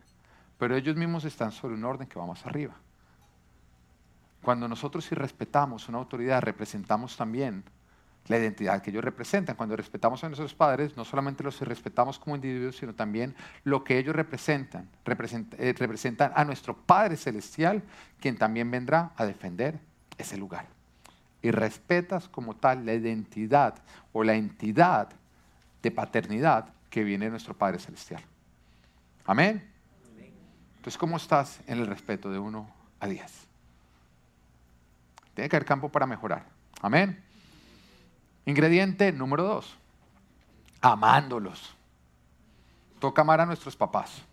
[0.58, 2.74] pero ellos mismos están sobre un orden que va más arriba.
[4.42, 7.64] Cuando nosotros si respetamos una autoridad, representamos también
[8.28, 9.56] la identidad que ellos representan.
[9.56, 13.98] Cuando respetamos a nuestros padres, no solamente los respetamos como individuos, sino también lo que
[13.98, 14.90] ellos representan.
[15.06, 17.84] Eh, representan a nuestro Padre Celestial,
[18.20, 19.80] quien también vendrá a defender
[20.18, 20.68] ese lugar.
[21.42, 23.76] Y respetas como tal la identidad
[24.14, 25.10] o la entidad
[25.82, 28.22] de paternidad que viene de nuestro Padre Celestial.
[29.26, 29.68] Amén.
[30.78, 33.48] Entonces, ¿cómo estás en el respeto de uno a diez?
[35.34, 36.46] Tiene que haber campo para mejorar.
[36.82, 37.31] Amén.
[38.46, 39.78] Ingrediente número dos,
[40.82, 41.76] amándolos.
[43.00, 44.24] Toca amar a nuestros papás.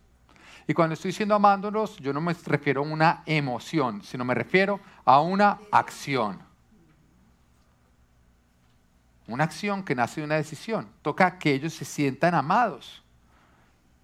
[0.66, 4.81] Y cuando estoy diciendo amándolos, yo no me refiero a una emoción, sino me refiero
[5.05, 6.38] a una acción.
[9.27, 10.88] Una acción que nace de una decisión.
[11.03, 13.03] Toca que ellos se sientan amados.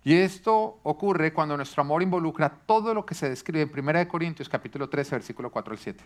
[0.04, 4.50] Y esto ocurre cuando nuestro amor involucra todo lo que se describe en 1 Corintios
[4.50, 6.04] capítulo 13, versículo 4 al 7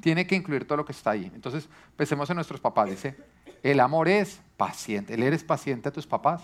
[0.00, 1.30] tiene que incluir todo lo que está ahí.
[1.34, 2.90] Entonces, pensemos en nuestros papás.
[2.90, 3.16] Dice,
[3.62, 5.14] el amor es paciente.
[5.14, 6.42] ¿El eres paciente a tus papás?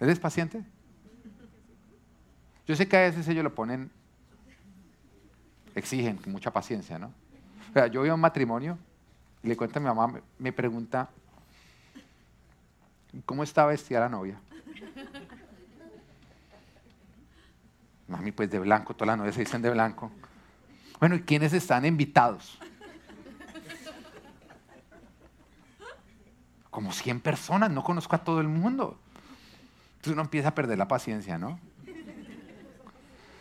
[0.00, 0.64] ¿Eres paciente?
[2.66, 3.90] Yo sé que a veces ellos lo ponen,
[5.74, 7.12] exigen mucha paciencia, ¿no?
[7.70, 8.78] O sea, yo a un matrimonio
[9.42, 11.08] y le cuento a mi mamá, me pregunta,
[13.24, 14.38] ¿cómo está vestida la novia?
[18.08, 20.10] Mami, pues de blanco, todas las novias se dicen de blanco.
[21.00, 22.58] Bueno, ¿y quiénes están invitados?
[26.70, 28.98] Como 100 personas, no conozco a todo el mundo.
[29.96, 31.58] Entonces uno empieza a perder la paciencia, ¿no?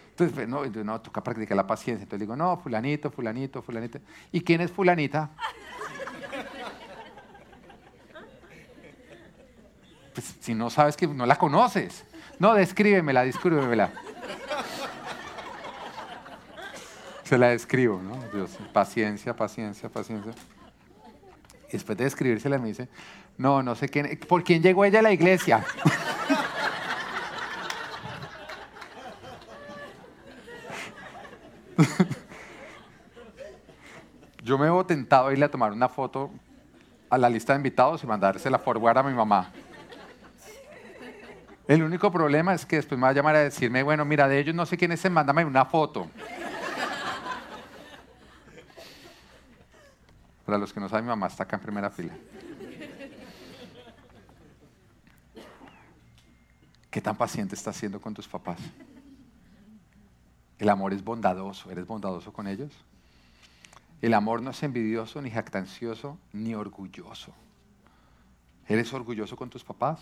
[0.09, 2.03] Entonces, pues, no, no, toca practicar la paciencia.
[2.03, 3.99] Entonces digo, no, fulanito, fulanito, fulanito.
[4.31, 5.29] ¿Y quién es fulanita?
[10.15, 12.03] Pues si no sabes que no la conoces.
[12.39, 13.91] No, descríbemela, descríbemela.
[17.27, 18.17] Se la describo, ¿no?
[18.71, 20.31] Paciencia, paciencia, paciencia.
[21.69, 22.87] Después de describírsela me dice,
[23.37, 25.65] no, no sé quién, ¿por quién llegó ella a la iglesia?
[34.41, 36.31] Yo me veo tentado a irle a tomar una foto
[37.09, 39.51] a la lista de invitados y mandársela forward a mi mamá.
[41.67, 44.39] El único problema es que después me va a llamar a decirme, bueno, mira, de
[44.39, 46.07] ellos no sé quién es, mándame una foto.
[50.47, 52.17] Para los que no saben, mi mamá está acá en primera fila.
[56.89, 58.57] ¿Qué tan paciente estás siendo con tus papás?
[60.57, 61.69] El amor es bondadoso.
[61.69, 62.71] ¿Eres bondadoso con ellos?
[64.01, 67.33] El amor no es envidioso, ni jactancioso, ni orgulloso.
[68.69, 69.99] ¿Eres orgulloso con tus papás?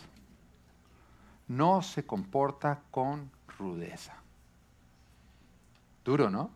[1.48, 4.14] No se comporta con rudeza.
[6.04, 6.52] Duro, ¿no?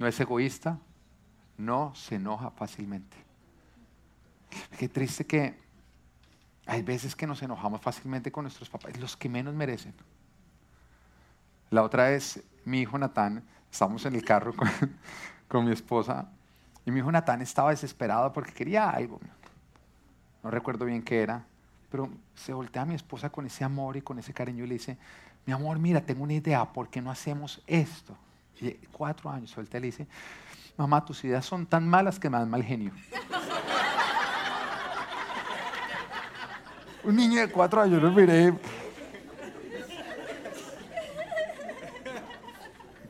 [0.00, 0.80] No es egoísta,
[1.60, 3.16] no se enoja fácilmente.
[4.78, 5.58] Qué triste que
[6.66, 9.94] hay veces que nos enojamos fácilmente con nuestros papás, los que menos merecen.
[11.70, 14.52] La otra vez, mi hijo Natán, estábamos en el carro
[15.48, 16.30] con, mi esposa,
[16.84, 19.20] y mi hijo Natán estaba desesperado porque quería algo.
[20.42, 21.44] No recuerdo bien qué era,
[21.90, 24.74] pero se voltea a mi esposa con ese amor y con ese cariño y le
[24.74, 24.96] dice,
[25.46, 28.16] mi amor, mira, tengo una idea, ¿por qué no hacemos esto?
[28.60, 30.06] Y cuatro años, suelta le dice,
[30.76, 32.92] mamá, tus ideas son tan malas que me dan mal genio.
[37.02, 38.52] Un niño de cuatro años, lo miré.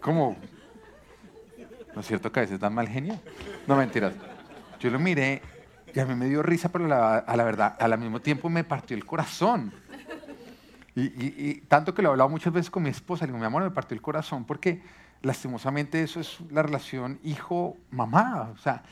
[0.01, 0.37] ¿Cómo?
[1.95, 3.21] ¿No es cierto que a veces dan mal genio?
[3.67, 4.15] No, mentiras.
[4.79, 5.43] Yo lo miré
[5.93, 8.97] y a mí me dio risa, pero a la verdad, al mismo tiempo me partió
[8.97, 9.73] el corazón.
[10.97, 13.63] Y, tanto que lo he hablado muchas veces con mi esposa, le digo, mi amor,
[13.63, 14.83] me partió el corazón, porque
[15.23, 18.51] lastimosamente eso es la relación hijo-mamá.
[18.55, 18.83] O sea,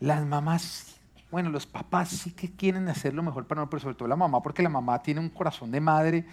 [0.00, 0.96] las mamás,
[1.30, 4.16] bueno, los papás sí que quieren hacer lo mejor para no, pero sobre todo la
[4.16, 6.26] mamá, porque la mamá tiene un corazón de madre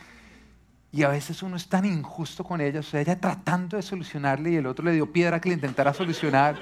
[0.91, 4.51] y a veces uno es tan injusto con ella, o sea, ella tratando de solucionarle
[4.51, 6.56] y el otro le dio piedra que le intentara solucionar.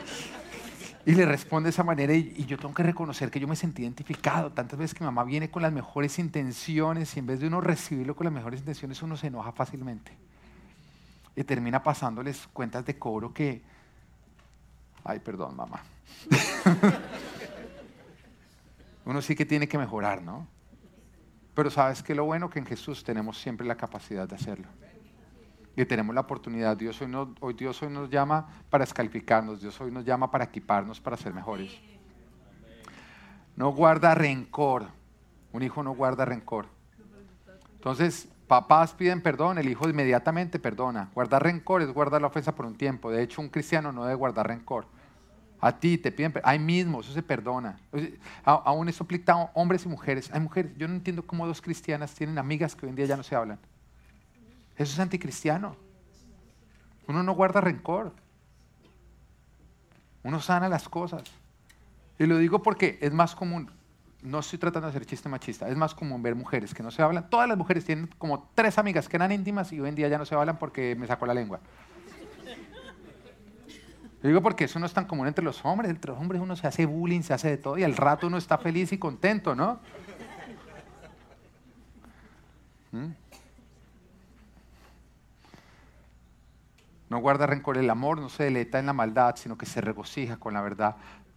[1.05, 3.81] Y le responde de esa manera y, yo tengo que reconocer que yo me sentí
[3.81, 4.51] identificado.
[4.53, 8.15] Tantas veces que mamá viene con las mejores intenciones y en vez de uno recibirlo
[8.15, 10.13] con las mejores intenciones, uno se enoja fácilmente.
[11.35, 13.61] Y termina pasándoles cuentas de cobro que...
[15.03, 15.83] Ay, perdón, mamá.
[19.05, 20.47] uno sí que tiene que mejorar, ¿no?
[21.53, 24.67] Pero sabes que lo bueno que en Jesús tenemos siempre la capacidad de hacerlo
[25.75, 26.77] y tenemos la oportunidad.
[26.77, 30.99] Dios hoy, hoy, Dios hoy nos llama para escalificarnos, Dios hoy nos llama para equiparnos,
[30.99, 31.75] para ser mejores.
[33.55, 34.87] No guarda rencor.
[35.51, 36.67] Un hijo no guarda rencor.
[37.75, 41.09] Entonces, papás piden perdón, el hijo inmediatamente perdona.
[41.13, 43.11] Guardar rencor es guardar la ofensa por un tiempo.
[43.11, 44.85] De hecho, un cristiano no debe guardar rencor.
[45.59, 47.79] A ti te piden, ahí mismo, eso se perdona.
[48.43, 50.29] Aún eso aplica a hombres y mujeres.
[50.33, 53.15] Hay mujeres, yo no entiendo cómo dos cristianas tienen amigas que hoy en día ya
[53.15, 53.59] no se hablan.
[54.75, 55.75] Eso es anticristiano.
[57.07, 58.11] Uno no guarda rencor.
[60.23, 61.23] Uno sana las cosas.
[62.19, 63.71] Y lo digo porque es más común,
[64.23, 67.01] no estoy tratando de hacer chiste machista, es más común ver mujeres que no se
[67.01, 67.29] hablan.
[67.29, 70.17] Todas las mujeres tienen como tres amigas que eran íntimas y hoy en día ya
[70.17, 71.59] no se hablan porque me sacó la lengua.
[74.21, 75.91] Lo digo porque eso no es tan común entre los hombres.
[75.91, 78.37] Entre los hombres uno se hace bullying, se hace de todo y al rato uno
[78.37, 79.79] está feliz y contento, ¿no?
[82.93, 83.11] ¿Mm?
[87.09, 90.37] No guarda rencor el amor, no se deleita en la maldad, sino que se regocija
[90.37, 90.95] con la verdad.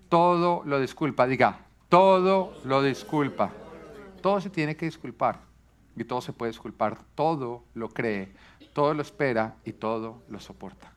[0.09, 3.53] Todo lo disculpa, diga, todo lo disculpa.
[4.21, 5.41] Todo se tiene que disculpar
[5.97, 6.99] y todo se puede disculpar.
[7.15, 8.33] Todo lo cree,
[8.73, 10.93] todo lo espera y todo lo soporta.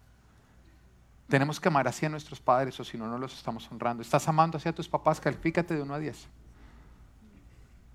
[1.27, 4.01] Tenemos que amar así a nuestros padres o si no, no los estamos honrando.
[4.01, 6.27] Estás amando hacia tus papás, califícate de 1 a 10.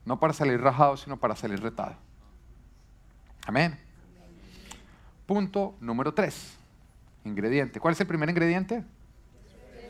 [0.04, 1.96] No para salir rajado, sino para salir retado.
[3.46, 3.78] Amén.
[5.26, 6.58] Punto número 3
[7.24, 7.80] ingrediente.
[7.80, 8.84] ¿Cuál es el primer ingrediente?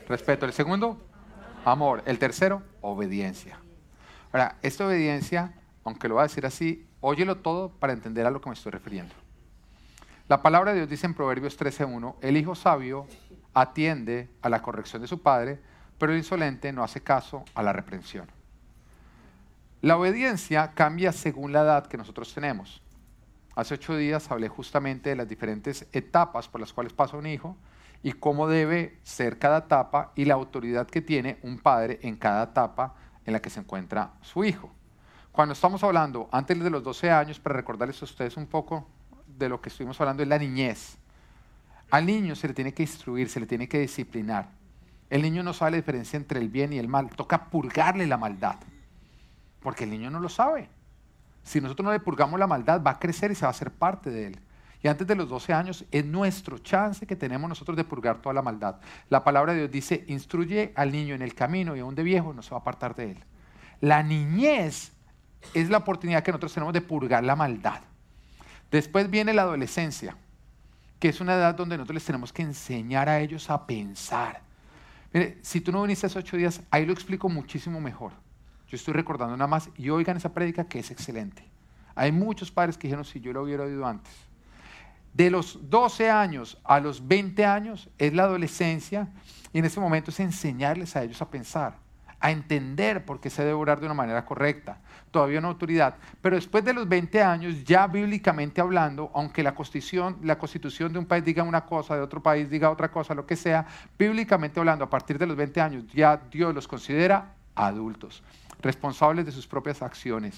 [0.08, 0.46] Respeto.
[0.46, 0.98] ¿El segundo?
[1.64, 2.02] Amor.
[2.04, 3.58] El tercero, obediencia.
[4.32, 8.40] Ahora, esta obediencia, aunque lo voy a decir así, óyelo todo para entender a lo
[8.40, 9.14] que me estoy refiriendo.
[10.28, 13.06] La palabra de Dios dice en Proverbios 13.1, el hijo sabio
[13.54, 15.58] atiende a la corrección de su padre,
[15.98, 18.26] pero el insolente no hace caso a la reprensión.
[19.80, 22.82] La obediencia cambia según la edad que nosotros tenemos.
[23.54, 27.56] Hace ocho días hablé justamente de las diferentes etapas por las cuales pasa un hijo
[28.04, 32.44] y cómo debe ser cada etapa y la autoridad que tiene un padre en cada
[32.44, 32.94] etapa
[33.24, 34.70] en la que se encuentra su hijo.
[35.32, 38.86] Cuando estamos hablando antes de los 12 años, para recordarles a ustedes un poco
[39.26, 40.98] de lo que estuvimos hablando, es la niñez.
[41.90, 44.50] Al niño se le tiene que instruir, se le tiene que disciplinar.
[45.08, 47.08] El niño no sabe la diferencia entre el bien y el mal.
[47.08, 48.56] Toca purgarle la maldad,
[49.60, 50.68] porque el niño no lo sabe.
[51.42, 53.70] Si nosotros no le purgamos la maldad, va a crecer y se va a hacer
[53.70, 54.40] parte de él.
[54.84, 58.34] Y antes de los 12 años es nuestro chance que tenemos nosotros de purgar toda
[58.34, 58.76] la maldad.
[59.08, 62.34] La palabra de Dios dice, instruye al niño en el camino y aún de viejo
[62.34, 63.24] no se va a apartar de él.
[63.80, 64.92] La niñez
[65.54, 67.80] es la oportunidad que nosotros tenemos de purgar la maldad.
[68.70, 70.18] Después viene la adolescencia,
[71.00, 74.42] que es una edad donde nosotros les tenemos que enseñar a ellos a pensar.
[75.14, 78.12] Mire, si tú no viniste hace ocho días, ahí lo explico muchísimo mejor.
[78.68, 81.42] Yo estoy recordando nada más y oigan esa prédica que es excelente.
[81.94, 84.12] Hay muchos padres que dijeron, si yo lo hubiera oído antes.
[85.14, 89.08] De los 12 años a los 20 años es la adolescencia
[89.52, 91.76] y en ese momento es enseñarles a ellos a pensar,
[92.18, 94.80] a entender por qué se debe orar de una manera correcta.
[95.12, 95.94] Todavía una autoridad.
[96.20, 100.98] Pero después de los 20 años, ya bíblicamente hablando, aunque la constitución, la constitución de
[100.98, 103.64] un país diga una cosa, de otro país diga otra cosa, lo que sea,
[103.96, 108.24] bíblicamente hablando, a partir de los 20 años ya Dios los considera adultos,
[108.60, 110.36] responsables de sus propias acciones.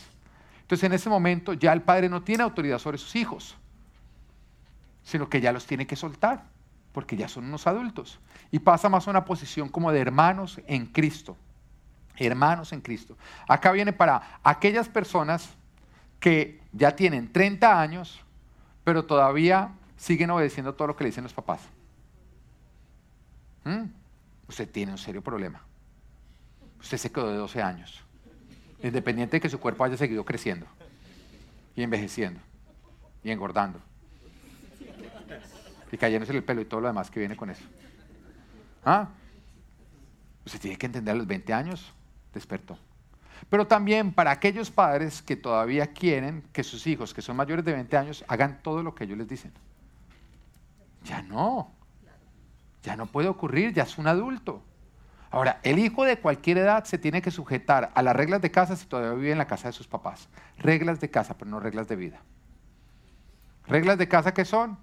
[0.61, 3.57] Entonces en ese momento ya el padre no tiene autoridad sobre sus hijos,
[5.07, 6.42] sino que ya los tiene que soltar,
[6.92, 8.18] porque ya son unos adultos.
[8.50, 11.36] Y pasa más a una posición como de hermanos en Cristo.
[12.16, 13.16] Hermanos en Cristo.
[13.46, 15.50] Acá viene para aquellas personas
[16.18, 18.20] que ya tienen 30 años,
[18.82, 21.61] pero todavía siguen obedeciendo todo lo que le dicen los papás.
[23.62, 23.84] ¿Mm?
[24.48, 25.62] Usted tiene un serio problema.
[26.80, 28.02] Usted se quedó de 12 años
[28.82, 30.66] independiente de que su cuerpo haya seguido creciendo
[31.76, 32.40] y envejeciendo
[33.22, 33.80] y engordando
[35.91, 37.64] y cayéndose el pelo y todo lo demás que viene con eso.
[38.84, 39.09] ¿Ah?
[40.61, 41.93] Tiene que entender a los 20 años,
[42.32, 42.78] despertó.
[43.49, 47.72] Pero también para aquellos padres que todavía quieren que sus hijos, que son mayores de
[47.72, 49.53] 20 años, hagan todo lo que ellos les dicen.
[51.05, 51.72] Ya no.
[52.82, 54.62] Ya no puede ocurrir, ya es un adulto.
[55.30, 58.76] Ahora, el hijo de cualquier edad se tiene que sujetar a las reglas de casa
[58.76, 60.28] si todavía vive en la casa de sus papás.
[60.59, 62.20] Reglas de casa, pero no reglas de vida.
[63.66, 64.78] Reglas de casa que son,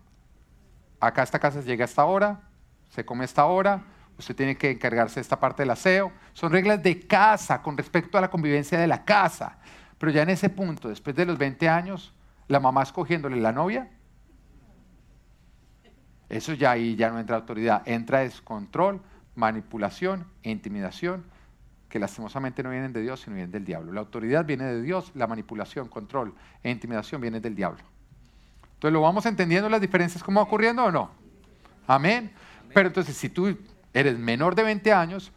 [1.07, 2.41] acá esta casa llega a esta hora,
[2.89, 3.83] se come a esta hora,
[4.17, 6.11] usted tiene que encargarse de esta parte del aseo.
[6.33, 9.57] Son reglas de casa con respecto a la convivencia de la casa.
[9.97, 12.13] Pero ya en ese punto, después de los 20 años,
[12.47, 13.89] la mamá escogiéndole la novia,
[16.29, 19.01] eso ya ahí ya no entra autoridad, entra descontrol
[19.35, 21.25] manipulación e intimidación
[21.89, 23.93] que lastimosamente no vienen de Dios, sino vienen del diablo.
[23.93, 26.33] La autoridad viene de Dios, la manipulación, control
[26.63, 27.83] e intimidación vienen del diablo.
[28.83, 31.09] Entonces, ¿lo vamos entendiendo las diferencias cómo va ocurriendo o no?
[31.87, 32.33] Amén.
[32.73, 33.57] Pero entonces, si tú
[33.93, 35.31] eres menor de 20 años,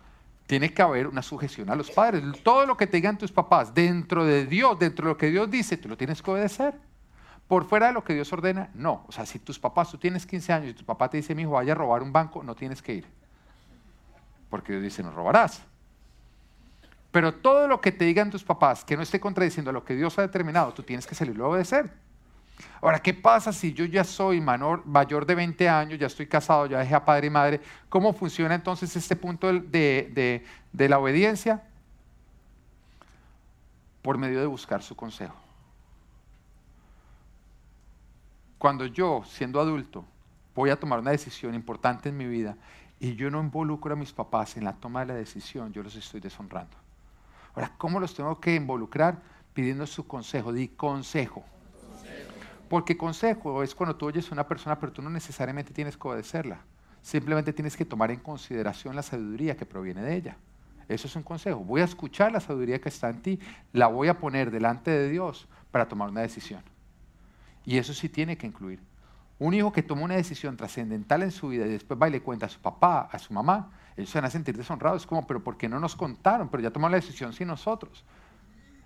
[0.48, 2.24] tiene que haber una sujeción a los padres.
[2.42, 5.48] Todo lo que te digan tus papás dentro de Dios, dentro de lo que Dios
[5.48, 6.74] dice, tú lo tienes que obedecer.
[7.46, 9.04] Por fuera de lo que Dios ordena, no.
[9.06, 11.42] O sea, si tus papás, tú tienes 15 años y tu papá te dice, mi
[11.42, 13.06] hijo, vaya a robar un banco, no tienes que ir
[14.50, 15.62] porque Dios dice, no robarás.
[17.10, 20.18] Pero todo lo que te digan tus papás que no esté contradiciendo lo que Dios
[20.18, 21.90] ha determinado, tú tienes que salirlo a obedecer.
[22.80, 26.78] Ahora, ¿qué pasa si yo ya soy mayor de 20 años, ya estoy casado, ya
[26.78, 27.60] dejé a padre y madre?
[27.88, 31.62] ¿Cómo funciona entonces este punto de, de la obediencia?
[34.02, 35.34] Por medio de buscar su consejo.
[38.58, 40.04] Cuando yo, siendo adulto,
[40.54, 42.56] voy a tomar una decisión importante en mi vida
[42.98, 45.94] y yo no involucro a mis papás en la toma de la decisión, yo los
[45.96, 46.76] estoy deshonrando.
[47.54, 49.20] Ahora, ¿cómo los tengo que involucrar?
[49.52, 51.44] Pidiendo su consejo, di consejo.
[52.68, 56.08] Porque consejo es cuando tú oyes a una persona, pero tú no necesariamente tienes que
[56.08, 56.60] obedecerla.
[57.02, 60.36] Simplemente tienes que tomar en consideración la sabiduría que proviene de ella.
[60.88, 61.60] Eso es un consejo.
[61.60, 63.40] Voy a escuchar la sabiduría que está en ti,
[63.72, 66.62] la voy a poner delante de Dios para tomar una decisión.
[67.64, 68.80] Y eso sí tiene que incluir
[69.38, 72.22] un hijo que toma una decisión trascendental en su vida y después va y le
[72.22, 75.02] cuenta a su papá, a su mamá, ellos se van a sentir deshonrados.
[75.02, 76.48] Es como, pero ¿por qué no nos contaron?
[76.48, 78.04] Pero ya tomaron la decisión sin nosotros.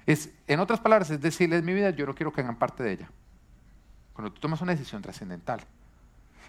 [0.07, 2.93] Es, en otras palabras, es decirles mi vida, yo no quiero que hagan parte de
[2.93, 3.11] ella.
[4.12, 5.61] Cuando tú tomas una decisión trascendental.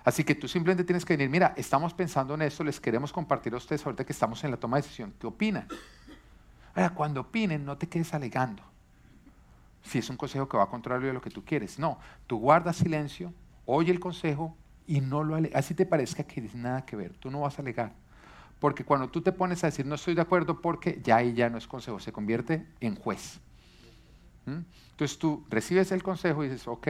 [0.03, 3.53] Así que tú simplemente tienes que venir, mira, estamos pensando en esto, les queremos compartir
[3.53, 5.13] a ustedes ahorita que estamos en la toma de decisión.
[5.19, 5.67] ¿Qué opinan?
[6.73, 8.63] Ahora, cuando opinen, no te quedes alegando.
[9.83, 11.77] Si es un consejo que va a contrario de lo que tú quieres.
[11.77, 13.33] No, tú guardas silencio,
[13.65, 14.55] oye el consejo
[14.87, 15.59] y no lo alegas.
[15.59, 17.93] Así te parezca que tienes nada que ver, tú no vas a alegar.
[18.59, 21.49] Porque cuando tú te pones a decir no estoy de acuerdo porque ya ahí ya
[21.49, 23.39] no es consejo, se convierte en juez.
[24.45, 24.59] ¿Mm?
[24.91, 26.87] Entonces tú recibes el consejo y dices, ok,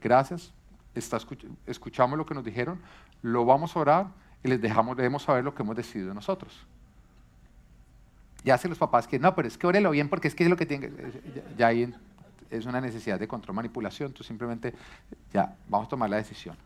[0.00, 0.52] gracias,
[0.94, 2.80] escuchamos lo que nos dijeron,
[3.22, 4.06] lo vamos a orar
[4.42, 6.66] y les dejamos, debemos saber lo que hemos decidido nosotros.
[8.44, 10.50] Ya hacen los papás que no, pero es que órelo bien porque es que es
[10.50, 10.90] lo que tiene
[11.56, 11.94] ya ahí
[12.52, 14.74] es una necesidad de control, manipulación, tú simplemente,
[15.32, 16.56] ya, vamos a tomar la decisión.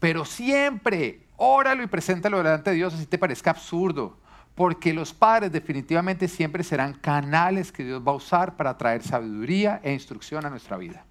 [0.00, 4.16] Pero siempre, óralo y preséntalo delante de Dios, así te parezca absurdo,
[4.54, 9.80] porque los padres definitivamente siempre serán canales que Dios va a usar para traer sabiduría
[9.82, 11.04] e instrucción a nuestra vida.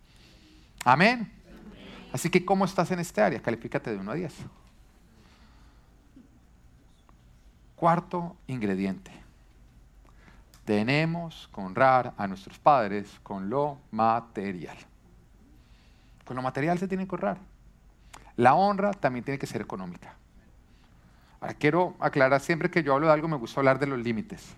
[0.84, 1.32] Amén.
[2.14, 3.42] Así que, ¿cómo estás en este área?
[3.42, 4.34] Califícate de 1 a 10.
[7.76, 9.12] Cuarto ingrediente.
[10.66, 14.78] Tenemos que honrar a nuestros padres con lo material.
[16.26, 17.38] Con lo material se tiene que honrar.
[18.36, 20.16] La honra también tiene que ser económica.
[21.42, 24.56] Ahora, quiero aclarar, siempre que yo hablo de algo me gusta hablar de los límites.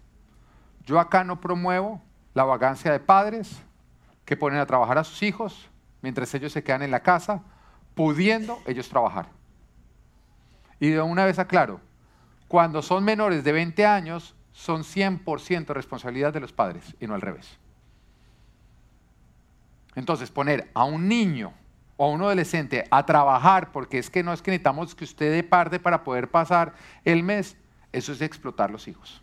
[0.85, 2.01] Yo acá no promuevo
[2.33, 3.61] la vagancia de padres
[4.25, 5.69] que ponen a trabajar a sus hijos
[6.01, 7.41] mientras ellos se quedan en la casa,
[7.95, 9.27] pudiendo ellos trabajar.
[10.79, 11.79] Y de una vez aclaro,
[12.49, 17.21] cuando son menores de 20 años, son 100% responsabilidad de los padres y no al
[17.21, 17.57] revés.
[19.95, 21.53] Entonces, poner a un niño
[22.03, 25.31] o a un adolescente a trabajar, porque es que no es que necesitamos que usted
[25.31, 26.73] de parte para poder pasar
[27.05, 27.55] el mes,
[27.91, 29.21] eso es explotar los hijos.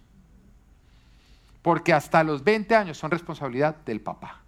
[1.61, 4.41] Porque hasta los 20 años son responsabilidad del papá.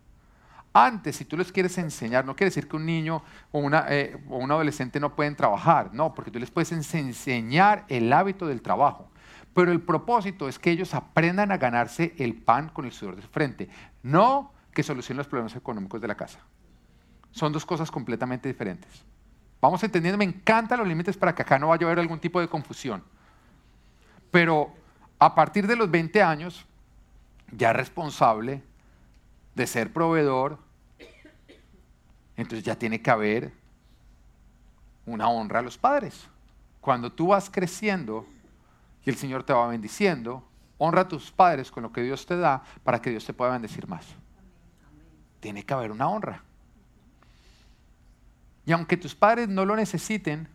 [0.73, 4.17] Antes, si tú les quieres enseñar, no quiere decir que un niño o, una, eh,
[4.31, 8.63] o un adolescente no pueden trabajar, no, porque tú les puedes enseñar el hábito del
[8.63, 9.11] trabajo.
[9.53, 13.23] Pero el propósito es que ellos aprendan a ganarse el pan con el sudor de
[13.23, 13.69] frente,
[14.03, 16.39] no que solucionen los problemas económicos de la casa.
[17.33, 19.03] Son dos cosas completamente diferentes.
[19.61, 22.41] Vamos entendiendo, me encantan los límites para que acá no vaya a haber algún tipo
[22.41, 23.03] de confusión.
[24.31, 24.73] Pero
[25.19, 26.65] a partir de los 20 años,
[27.53, 28.63] ya responsable
[29.55, 30.59] de ser proveedor,
[32.37, 33.53] entonces ya tiene que haber
[35.07, 36.27] una honra a los padres.
[36.81, 38.27] Cuando tú vas creciendo
[39.05, 40.45] y el Señor te va bendiciendo,
[40.79, 43.53] honra a tus padres con lo que Dios te da para que Dios te pueda
[43.53, 44.07] bendecir más.
[45.41, 46.43] Tiene que haber una honra.
[48.65, 50.49] Y aunque tus padres no lo necesiten,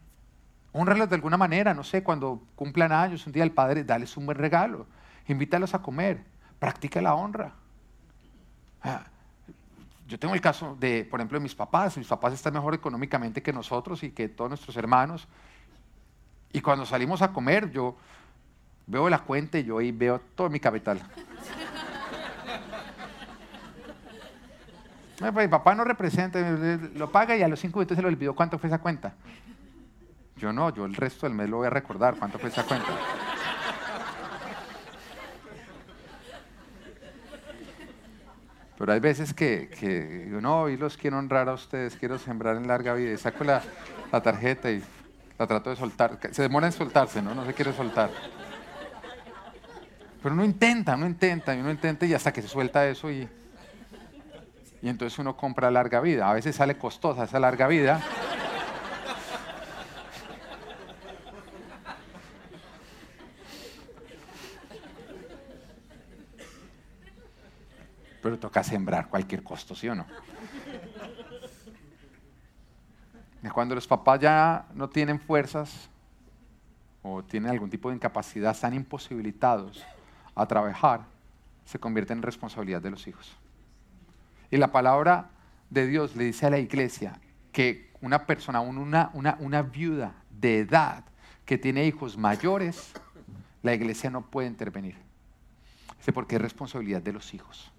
[0.71, 4.25] honralos de alguna manera, no sé, cuando cumplan años, un día el padre, dales un
[4.25, 4.87] buen regalo,
[5.27, 6.23] invítalos a comer,
[6.59, 7.53] practica la honra.
[10.07, 11.97] Yo tengo el caso de, por ejemplo, de mis papás.
[11.97, 15.27] Mis papás están mejor económicamente que nosotros y que todos nuestros hermanos.
[16.53, 17.97] Y cuando salimos a comer, yo
[18.85, 21.01] veo la cuenta y yo ahí veo todo mi capital.
[25.19, 26.39] Mi pues, papá no representa,
[26.93, 29.15] lo paga y a los cinco minutos se le olvidó cuánto fue esa cuenta.
[30.35, 32.89] Yo no, yo el resto del mes lo voy a recordar cuánto fue esa cuenta.
[38.77, 42.55] Pero hay veces que, que yo no, y los quiero honrar a ustedes, quiero sembrar
[42.57, 43.11] en larga vida.
[43.11, 43.63] Y saco la,
[44.11, 44.83] la tarjeta y
[45.39, 46.19] la trato de soltar.
[46.29, 47.33] Se demora en soltarse, ¿no?
[47.33, 48.11] No se quiere soltar.
[50.21, 53.27] Pero uno intenta, uno intenta, y uno intenta y hasta que se suelta eso y,
[54.81, 56.29] y entonces uno compra larga vida.
[56.29, 58.01] A veces sale costosa esa larga vida.
[68.21, 70.05] Pero toca sembrar cualquier costo, ¿sí o no?
[73.57, 75.89] Cuando los papás ya no tienen fuerzas
[77.01, 79.83] o tienen algún tipo de incapacidad, están imposibilitados
[80.35, 81.01] a trabajar,
[81.65, 83.35] se convierte en responsabilidad de los hijos.
[84.49, 85.29] Y la palabra
[85.69, 87.19] de Dios le dice a la iglesia
[87.51, 91.03] que una persona, una, viuda de edad
[91.45, 92.93] que tiene hijos mayores,
[93.63, 94.95] la iglesia no puede intervenir.
[95.97, 97.71] Dice porque es responsabilidad de los hijos.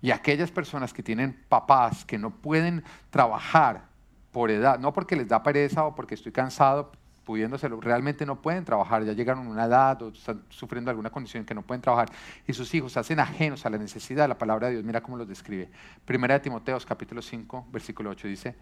[0.00, 3.84] Y aquellas personas que tienen papás que no pueden trabajar
[4.30, 6.92] por edad, no porque les da pereza o porque estoy cansado,
[7.26, 11.44] pudiéndoselo, realmente no pueden trabajar, ya llegaron a una edad o están sufriendo alguna condición
[11.44, 12.08] que no pueden trabajar
[12.46, 15.16] y sus hijos se hacen ajenos a la necesidad, la palabra de Dios, mira cómo
[15.16, 15.68] los describe.
[16.04, 18.54] Primera de Timoteos capítulo 5, versículo 8 dice,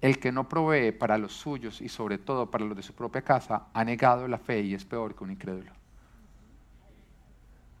[0.00, 3.20] el que no provee para los suyos y sobre todo para los de su propia
[3.20, 5.70] casa, ha negado la fe y es peor que un incrédulo.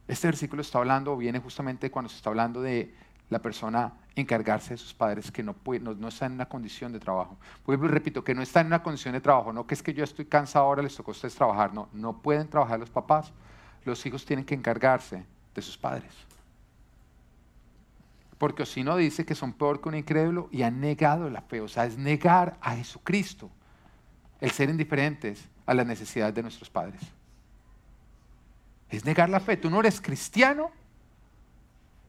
[0.06, 2.94] Este versículo está hablando, viene justamente cuando se está hablando de
[3.32, 7.38] la persona encargarse de sus padres que no, no, están en una condición de trabajo.
[7.64, 9.94] Por ejemplo, repito, que no están en una condición de trabajo, no que es que
[9.94, 13.32] yo estoy cansado ahora, les tocó ustedes trabajar, no, no pueden trabajar los papás,
[13.84, 15.24] los hijos tienen que encargarse
[15.54, 16.12] de sus padres.
[18.38, 21.60] Porque si no dice que son peor que un incrédulo y han negado la fe,
[21.60, 23.50] o sea, es negar a Jesucristo,
[24.40, 27.00] el ser indiferentes a las necesidades de nuestros padres.
[28.90, 29.56] Es negar la fe.
[29.56, 30.70] Tú no eres cristiano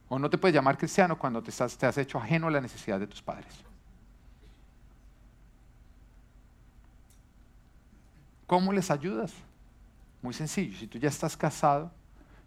[0.10, 3.00] o no te puedes llamar cristiano cuando te, te has hecho ajeno a la necesidad
[3.00, 3.54] de tus padres.
[8.46, 9.34] ¿Cómo les ayudas?
[10.22, 10.78] Muy sencillo.
[10.78, 11.92] Si tú ya estás casado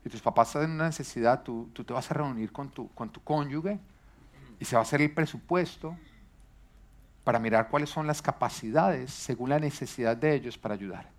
[0.04, 2.88] y tus papás están en una necesidad, tú, tú te vas a reunir con tu,
[2.90, 3.78] con tu cónyuge
[4.60, 5.96] y se va a hacer el presupuesto
[7.24, 11.15] para mirar cuáles son las capacidades según la necesidad de ellos para ayudar.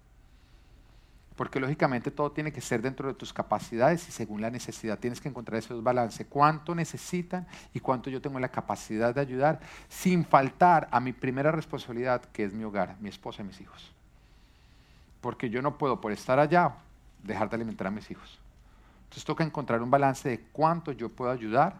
[1.37, 4.97] Porque lógicamente todo tiene que ser dentro de tus capacidades y según la necesidad.
[4.97, 6.25] Tienes que encontrar ese balance.
[6.25, 11.51] ¿Cuánto necesitan y cuánto yo tengo la capacidad de ayudar sin faltar a mi primera
[11.51, 13.91] responsabilidad, que es mi hogar, mi esposa y mis hijos?
[15.21, 16.73] Porque yo no puedo, por estar allá,
[17.23, 18.39] dejar de alimentar a mis hijos.
[19.03, 21.75] Entonces toca encontrar un balance de cuánto yo puedo ayudar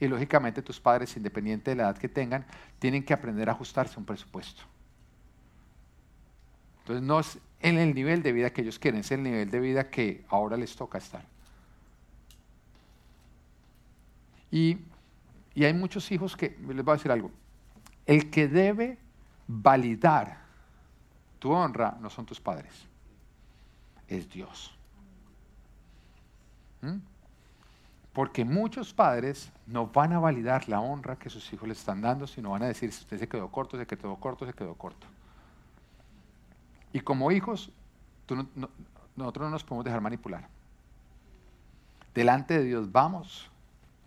[0.00, 2.44] y lógicamente tus padres, independiente de la edad que tengan,
[2.80, 4.62] tienen que aprender a ajustarse a un presupuesto.
[6.80, 9.58] Entonces no es en el nivel de vida que ellos quieren, es el nivel de
[9.58, 11.24] vida que ahora les toca estar.
[14.50, 14.76] Y,
[15.54, 17.30] y hay muchos hijos que, les voy a decir algo,
[18.04, 18.98] el que debe
[19.48, 20.44] validar
[21.38, 22.86] tu honra no son tus padres,
[24.08, 24.76] es Dios.
[26.82, 26.98] ¿Mm?
[28.12, 32.26] Porque muchos padres no van a validar la honra que sus hijos les están dando,
[32.26, 35.06] sino van a decir, usted se quedó corto, se quedó corto, se quedó corto.
[36.94, 37.72] Y como hijos,
[39.16, 40.48] nosotros no nos podemos dejar manipular.
[42.14, 43.50] Delante de Dios vamos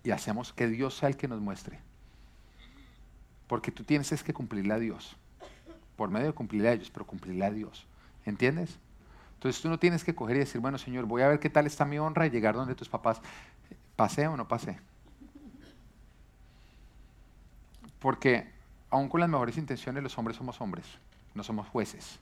[0.05, 1.79] y hacemos que Dios sea el que nos muestre.
[3.47, 5.17] Porque tú tienes es que cumplirle a Dios.
[5.97, 7.85] Por medio de cumplirle a ellos, pero cumplirle a Dios.
[8.25, 8.79] ¿Entiendes?
[9.33, 11.67] Entonces tú no tienes que coger y decir, bueno, Señor, voy a ver qué tal
[11.67, 13.19] está mi honra y llegar donde tus papás.
[13.97, 14.79] ¿Pasé o no pasé?
[17.99, 18.49] Porque
[18.89, 20.85] aún con las mejores intenciones los hombres somos hombres,
[21.35, 22.21] no somos jueces.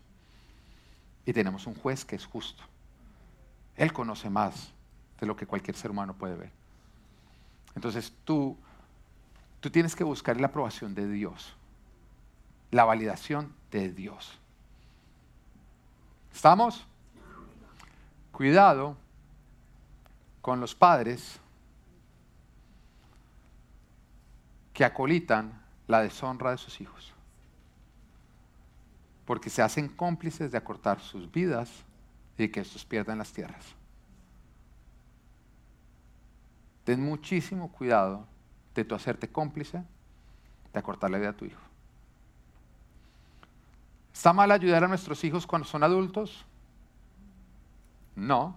[1.26, 2.64] Y tenemos un juez que es justo.
[3.76, 4.72] Él conoce más
[5.20, 6.52] de lo que cualquier ser humano puede ver.
[7.76, 8.58] Entonces tú,
[9.60, 11.56] tú tienes que buscar la aprobación de Dios,
[12.72, 14.38] la validación de Dios.
[16.34, 16.86] ¿Estamos?
[18.32, 18.98] Cuidado
[20.42, 21.40] con los padres
[24.74, 27.15] que acolitan la deshonra de sus hijos
[29.26, 31.72] porque se hacen cómplices de acortar sus vidas
[32.38, 33.66] y que estos pierdan las tierras.
[36.84, 38.28] Ten muchísimo cuidado
[38.76, 39.84] de tu hacerte cómplice
[40.72, 41.62] de acortar la vida a tu hijo.
[44.14, 46.46] ¿Está mal ayudar a nuestros hijos cuando son adultos?
[48.16, 48.56] No.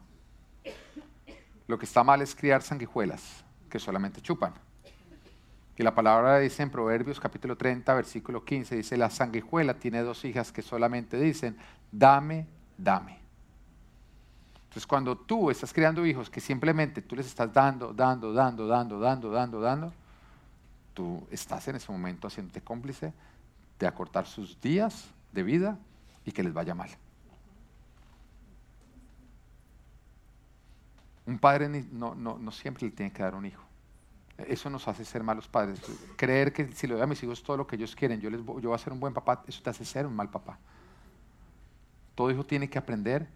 [1.67, 4.55] Lo que está mal es criar sanguijuelas que solamente chupan.
[5.79, 10.25] Y la palabra dice en Proverbios capítulo 30, versículo 15, dice, la sanguijuela tiene dos
[10.25, 11.57] hijas que solamente dicen,
[11.93, 13.17] dame, dame.
[14.65, 18.99] Entonces cuando tú estás criando hijos que simplemente tú les estás dando, dando, dando, dando,
[18.99, 19.93] dando, dando, dando,
[20.95, 23.13] tú estás en ese momento haciéndote cómplice
[23.79, 25.79] de acortar sus días de vida
[26.25, 26.91] y que les vaya mal.
[31.25, 33.68] Un padre no, no, no siempre le tiene que dar un hijo.
[34.47, 35.81] Eso nos hace ser malos padres.
[36.17, 38.41] Creer que si le doy a mis hijos todo lo que ellos quieren, yo, les,
[38.41, 40.59] yo voy a ser un buen papá, eso te hace ser un mal papá.
[42.15, 43.27] Todo hijo tiene que aprender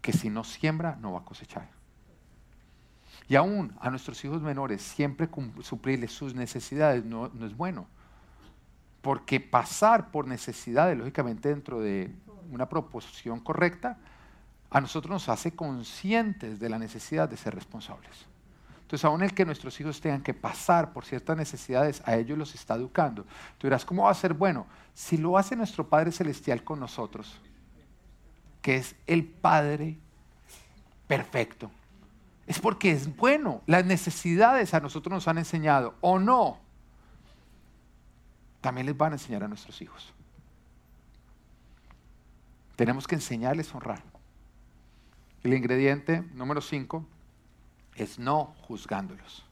[0.00, 1.68] que si no siembra, no va a cosechar.
[3.28, 5.28] Y aún a nuestros hijos menores, siempre
[5.62, 7.86] suplirles sus necesidades no, no es bueno.
[9.02, 12.12] Porque pasar por necesidades, lógicamente dentro de
[12.50, 13.98] una proposición correcta,
[14.70, 18.26] a nosotros nos hace conscientes de la necesidad de ser responsables.
[18.84, 22.54] Entonces, aún el que nuestros hijos tengan que pasar por ciertas necesidades, a ellos los
[22.54, 23.24] está educando.
[23.56, 24.66] Tú dirás, ¿cómo va a ser bueno?
[24.92, 27.40] Si lo hace nuestro Padre Celestial con nosotros,
[28.60, 29.96] que es el Padre
[31.08, 31.70] perfecto,
[32.46, 33.62] es porque es bueno.
[33.66, 36.58] Las necesidades a nosotros nos han enseñado, o no,
[38.60, 40.12] también les van a enseñar a nuestros hijos.
[42.76, 44.02] Tenemos que enseñarles a honrar.
[45.42, 47.06] El ingrediente número 5
[47.94, 49.44] es no juzgándolos.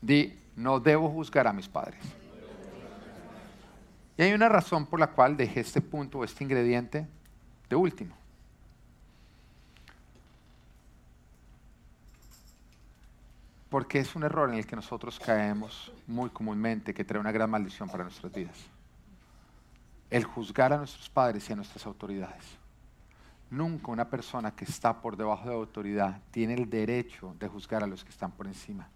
[0.00, 2.00] Di, no debo juzgar a mis padres.
[4.16, 7.06] Y hay una razón por la cual dejé este punto, este ingrediente
[7.68, 8.16] de último.
[13.70, 17.48] Porque es un error en el que nosotros caemos muy comúnmente, que trae una gran
[17.48, 18.58] maldición para nuestras vidas.
[20.10, 22.61] El juzgar a nuestros padres y a nuestras autoridades.
[23.52, 27.86] Nunca una persona que está por debajo de autoridad tiene el derecho de juzgar a
[27.86, 28.88] los que están por encima.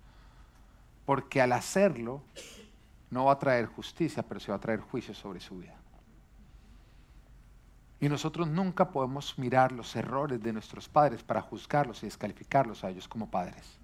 [1.05, 2.23] Porque al hacerlo
[3.11, 5.77] no va a traer justicia, pero se va a traer juicio sobre su vida.
[8.01, 12.89] Y nosotros nunca podemos mirar los errores de nuestros padres para juzgarlos y descalificarlos a
[12.89, 13.79] ellos como padres.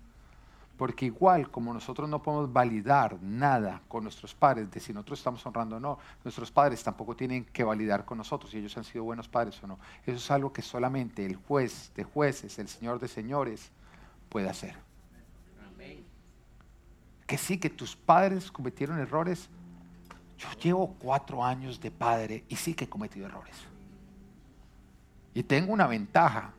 [0.83, 5.47] Porque igual como nosotros no podemos validar nada con nuestros padres de si nosotros estamos
[5.47, 9.05] honrando o no, nuestros padres tampoco tienen que validar con nosotros si ellos han sido
[9.05, 9.79] buenos padres o no.
[10.05, 13.71] Eso es algo que solamente el juez de jueces, el señor de señores,
[14.29, 14.75] puede hacer.
[17.29, 19.49] Que sí, que tus padres cometieron errores.
[20.37, 23.55] Yo llevo cuatro años de padre y sí que he cometido errores.
[25.33, 26.55] Y tengo una ventaja,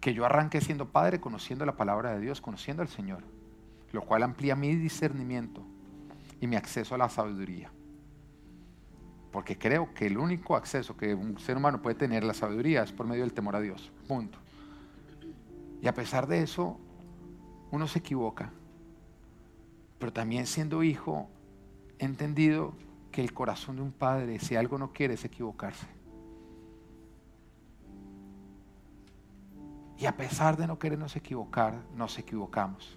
[0.00, 3.24] que yo arranqué siendo padre conociendo la palabra de Dios, conociendo al Señor,
[3.92, 5.62] lo cual amplía mi discernimiento
[6.40, 7.70] y mi acceso a la sabiduría.
[9.32, 12.82] Porque creo que el único acceso que un ser humano puede tener a la sabiduría
[12.82, 13.92] es por medio del temor a Dios.
[14.06, 14.38] Punto.
[15.82, 16.78] Y a pesar de eso,
[17.70, 18.52] uno se equivoca.
[19.98, 21.28] Pero también siendo hijo,
[21.98, 22.74] he entendido
[23.10, 25.86] que el corazón de un padre, si algo no quiere, es equivocarse.
[29.98, 32.96] Y a pesar de no querernos equivocar, nos equivocamos.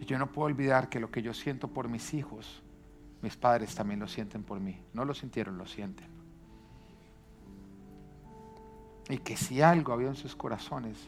[0.00, 2.62] Yo no puedo olvidar que lo que yo siento por mis hijos,
[3.22, 4.78] mis padres también lo sienten por mí.
[4.92, 6.08] No lo sintieron, lo sienten.
[9.08, 10.98] Y que si algo había en sus corazones,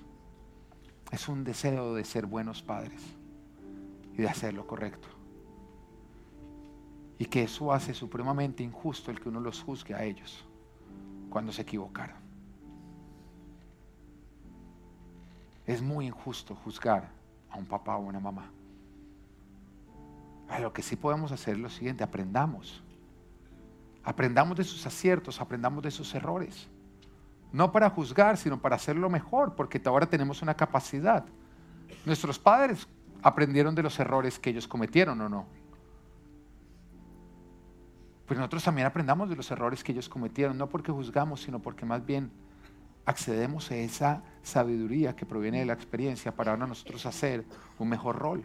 [1.10, 3.02] es un deseo de ser buenos padres
[4.14, 5.08] y de hacer lo correcto.
[7.18, 10.44] Y que eso hace supremamente injusto el que uno los juzgue a ellos
[11.30, 12.16] cuando se equivocaron.
[15.66, 17.10] Es muy injusto juzgar
[17.50, 18.50] a un papá o una mamá.
[20.48, 22.82] A lo que sí podemos hacer es lo siguiente, aprendamos.
[24.04, 26.68] Aprendamos de sus aciertos, aprendamos de sus errores.
[27.52, 31.24] No para juzgar, sino para hacerlo mejor, porque ahora tenemos una capacidad.
[32.04, 32.86] Nuestros padres
[33.22, 35.46] aprendieron de los errores que ellos cometieron o no.
[38.26, 41.86] Pues nosotros también aprendamos de los errores que ellos cometieron, no porque juzgamos, sino porque
[41.86, 42.30] más bien
[43.04, 47.44] accedemos a esa sabiduría que proviene de la experiencia para ahora nosotros hacer
[47.78, 48.44] un mejor rol.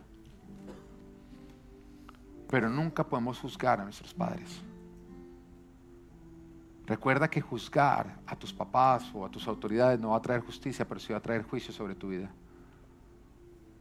[2.51, 4.61] Pero nunca podemos juzgar a nuestros padres.
[6.85, 10.85] Recuerda que juzgar a tus papás o a tus autoridades no va a traer justicia,
[10.85, 12.29] pero sí va a traer juicio sobre tu vida.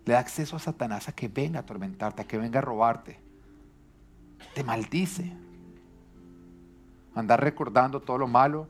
[0.04, 3.18] Le da acceso a Satanás a que venga a atormentarte, a que venga a robarte.
[4.54, 5.32] Te maldice.
[7.14, 8.68] Andar recordando todo lo malo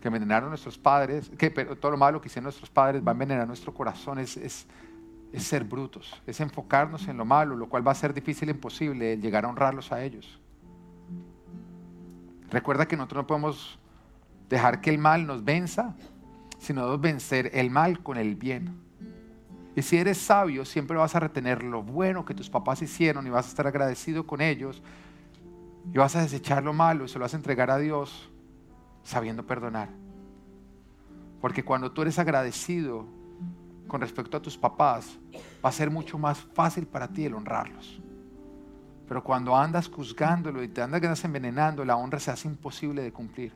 [0.00, 3.46] que envenenaron nuestros padres, que todo lo malo que hicieron nuestros padres va a envenenar
[3.46, 4.18] nuestro corazón.
[5.32, 8.52] Es ser brutos, es enfocarnos en lo malo, lo cual va a ser difícil e
[8.52, 10.40] imposible llegar a honrarlos a ellos.
[12.50, 13.78] Recuerda que nosotros no podemos
[14.48, 15.94] dejar que el mal nos venza,
[16.58, 18.80] sino debemos vencer el mal con el bien.
[19.76, 23.30] Y si eres sabio, siempre vas a retener lo bueno que tus papás hicieron y
[23.30, 24.82] vas a estar agradecido con ellos.
[25.92, 28.28] Y vas a desechar lo malo y se lo vas a entregar a Dios
[29.04, 29.90] sabiendo perdonar.
[31.40, 33.06] Porque cuando tú eres agradecido
[33.88, 35.18] con respecto a tus papás,
[35.64, 38.00] va a ser mucho más fácil para ti el honrarlos.
[39.08, 43.52] Pero cuando andas juzgándolo y te andas envenenando, la honra se hace imposible de cumplir.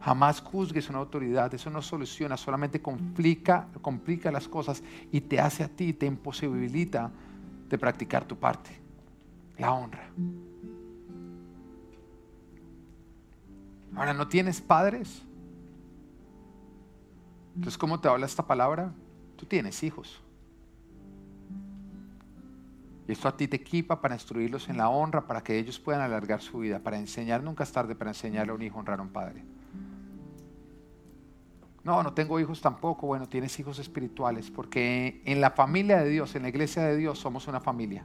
[0.00, 5.64] Jamás juzgues una autoridad, eso no soluciona, solamente complica, complica las cosas y te hace
[5.64, 7.10] a ti, te imposibilita
[7.68, 8.70] de practicar tu parte,
[9.58, 10.10] la honra.
[13.96, 15.25] Ahora, ¿no tienes padres?
[17.56, 18.92] Entonces, ¿cómo te habla esta palabra?
[19.34, 20.20] Tú tienes hijos.
[23.08, 26.02] Y esto a ti te equipa para instruirlos en la honra, para que ellos puedan
[26.02, 29.02] alargar su vida, para enseñar, nunca es tarde para enseñarle a un hijo honrar a
[29.02, 29.42] un padre.
[31.82, 33.06] No, no tengo hijos tampoco.
[33.06, 37.18] Bueno, tienes hijos espirituales, porque en la familia de Dios, en la iglesia de Dios,
[37.18, 38.04] somos una familia.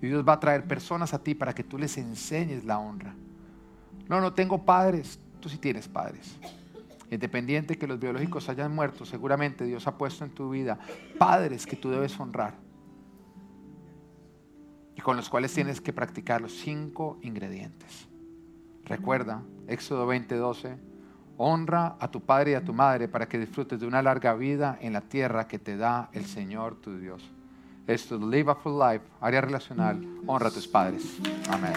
[0.00, 3.14] Y Dios va a traer personas a ti para que tú les enseñes la honra.
[4.08, 5.18] No, no tengo padres.
[5.40, 6.38] Tú sí tienes padres.
[7.12, 10.78] Independiente que los biológicos hayan muerto, seguramente Dios ha puesto en tu vida
[11.18, 12.54] padres que tú debes honrar
[14.96, 18.08] y con los cuales tienes que practicar los cinco ingredientes.
[18.86, 20.78] Recuerda, Éxodo 20:12,
[21.36, 24.78] honra a tu padre y a tu madre para que disfrutes de una larga vida
[24.80, 27.30] en la tierra que te da el Señor tu Dios.
[27.86, 31.18] Esto es Live a Full Life, área relacional, honra a tus padres.
[31.50, 31.74] Amén.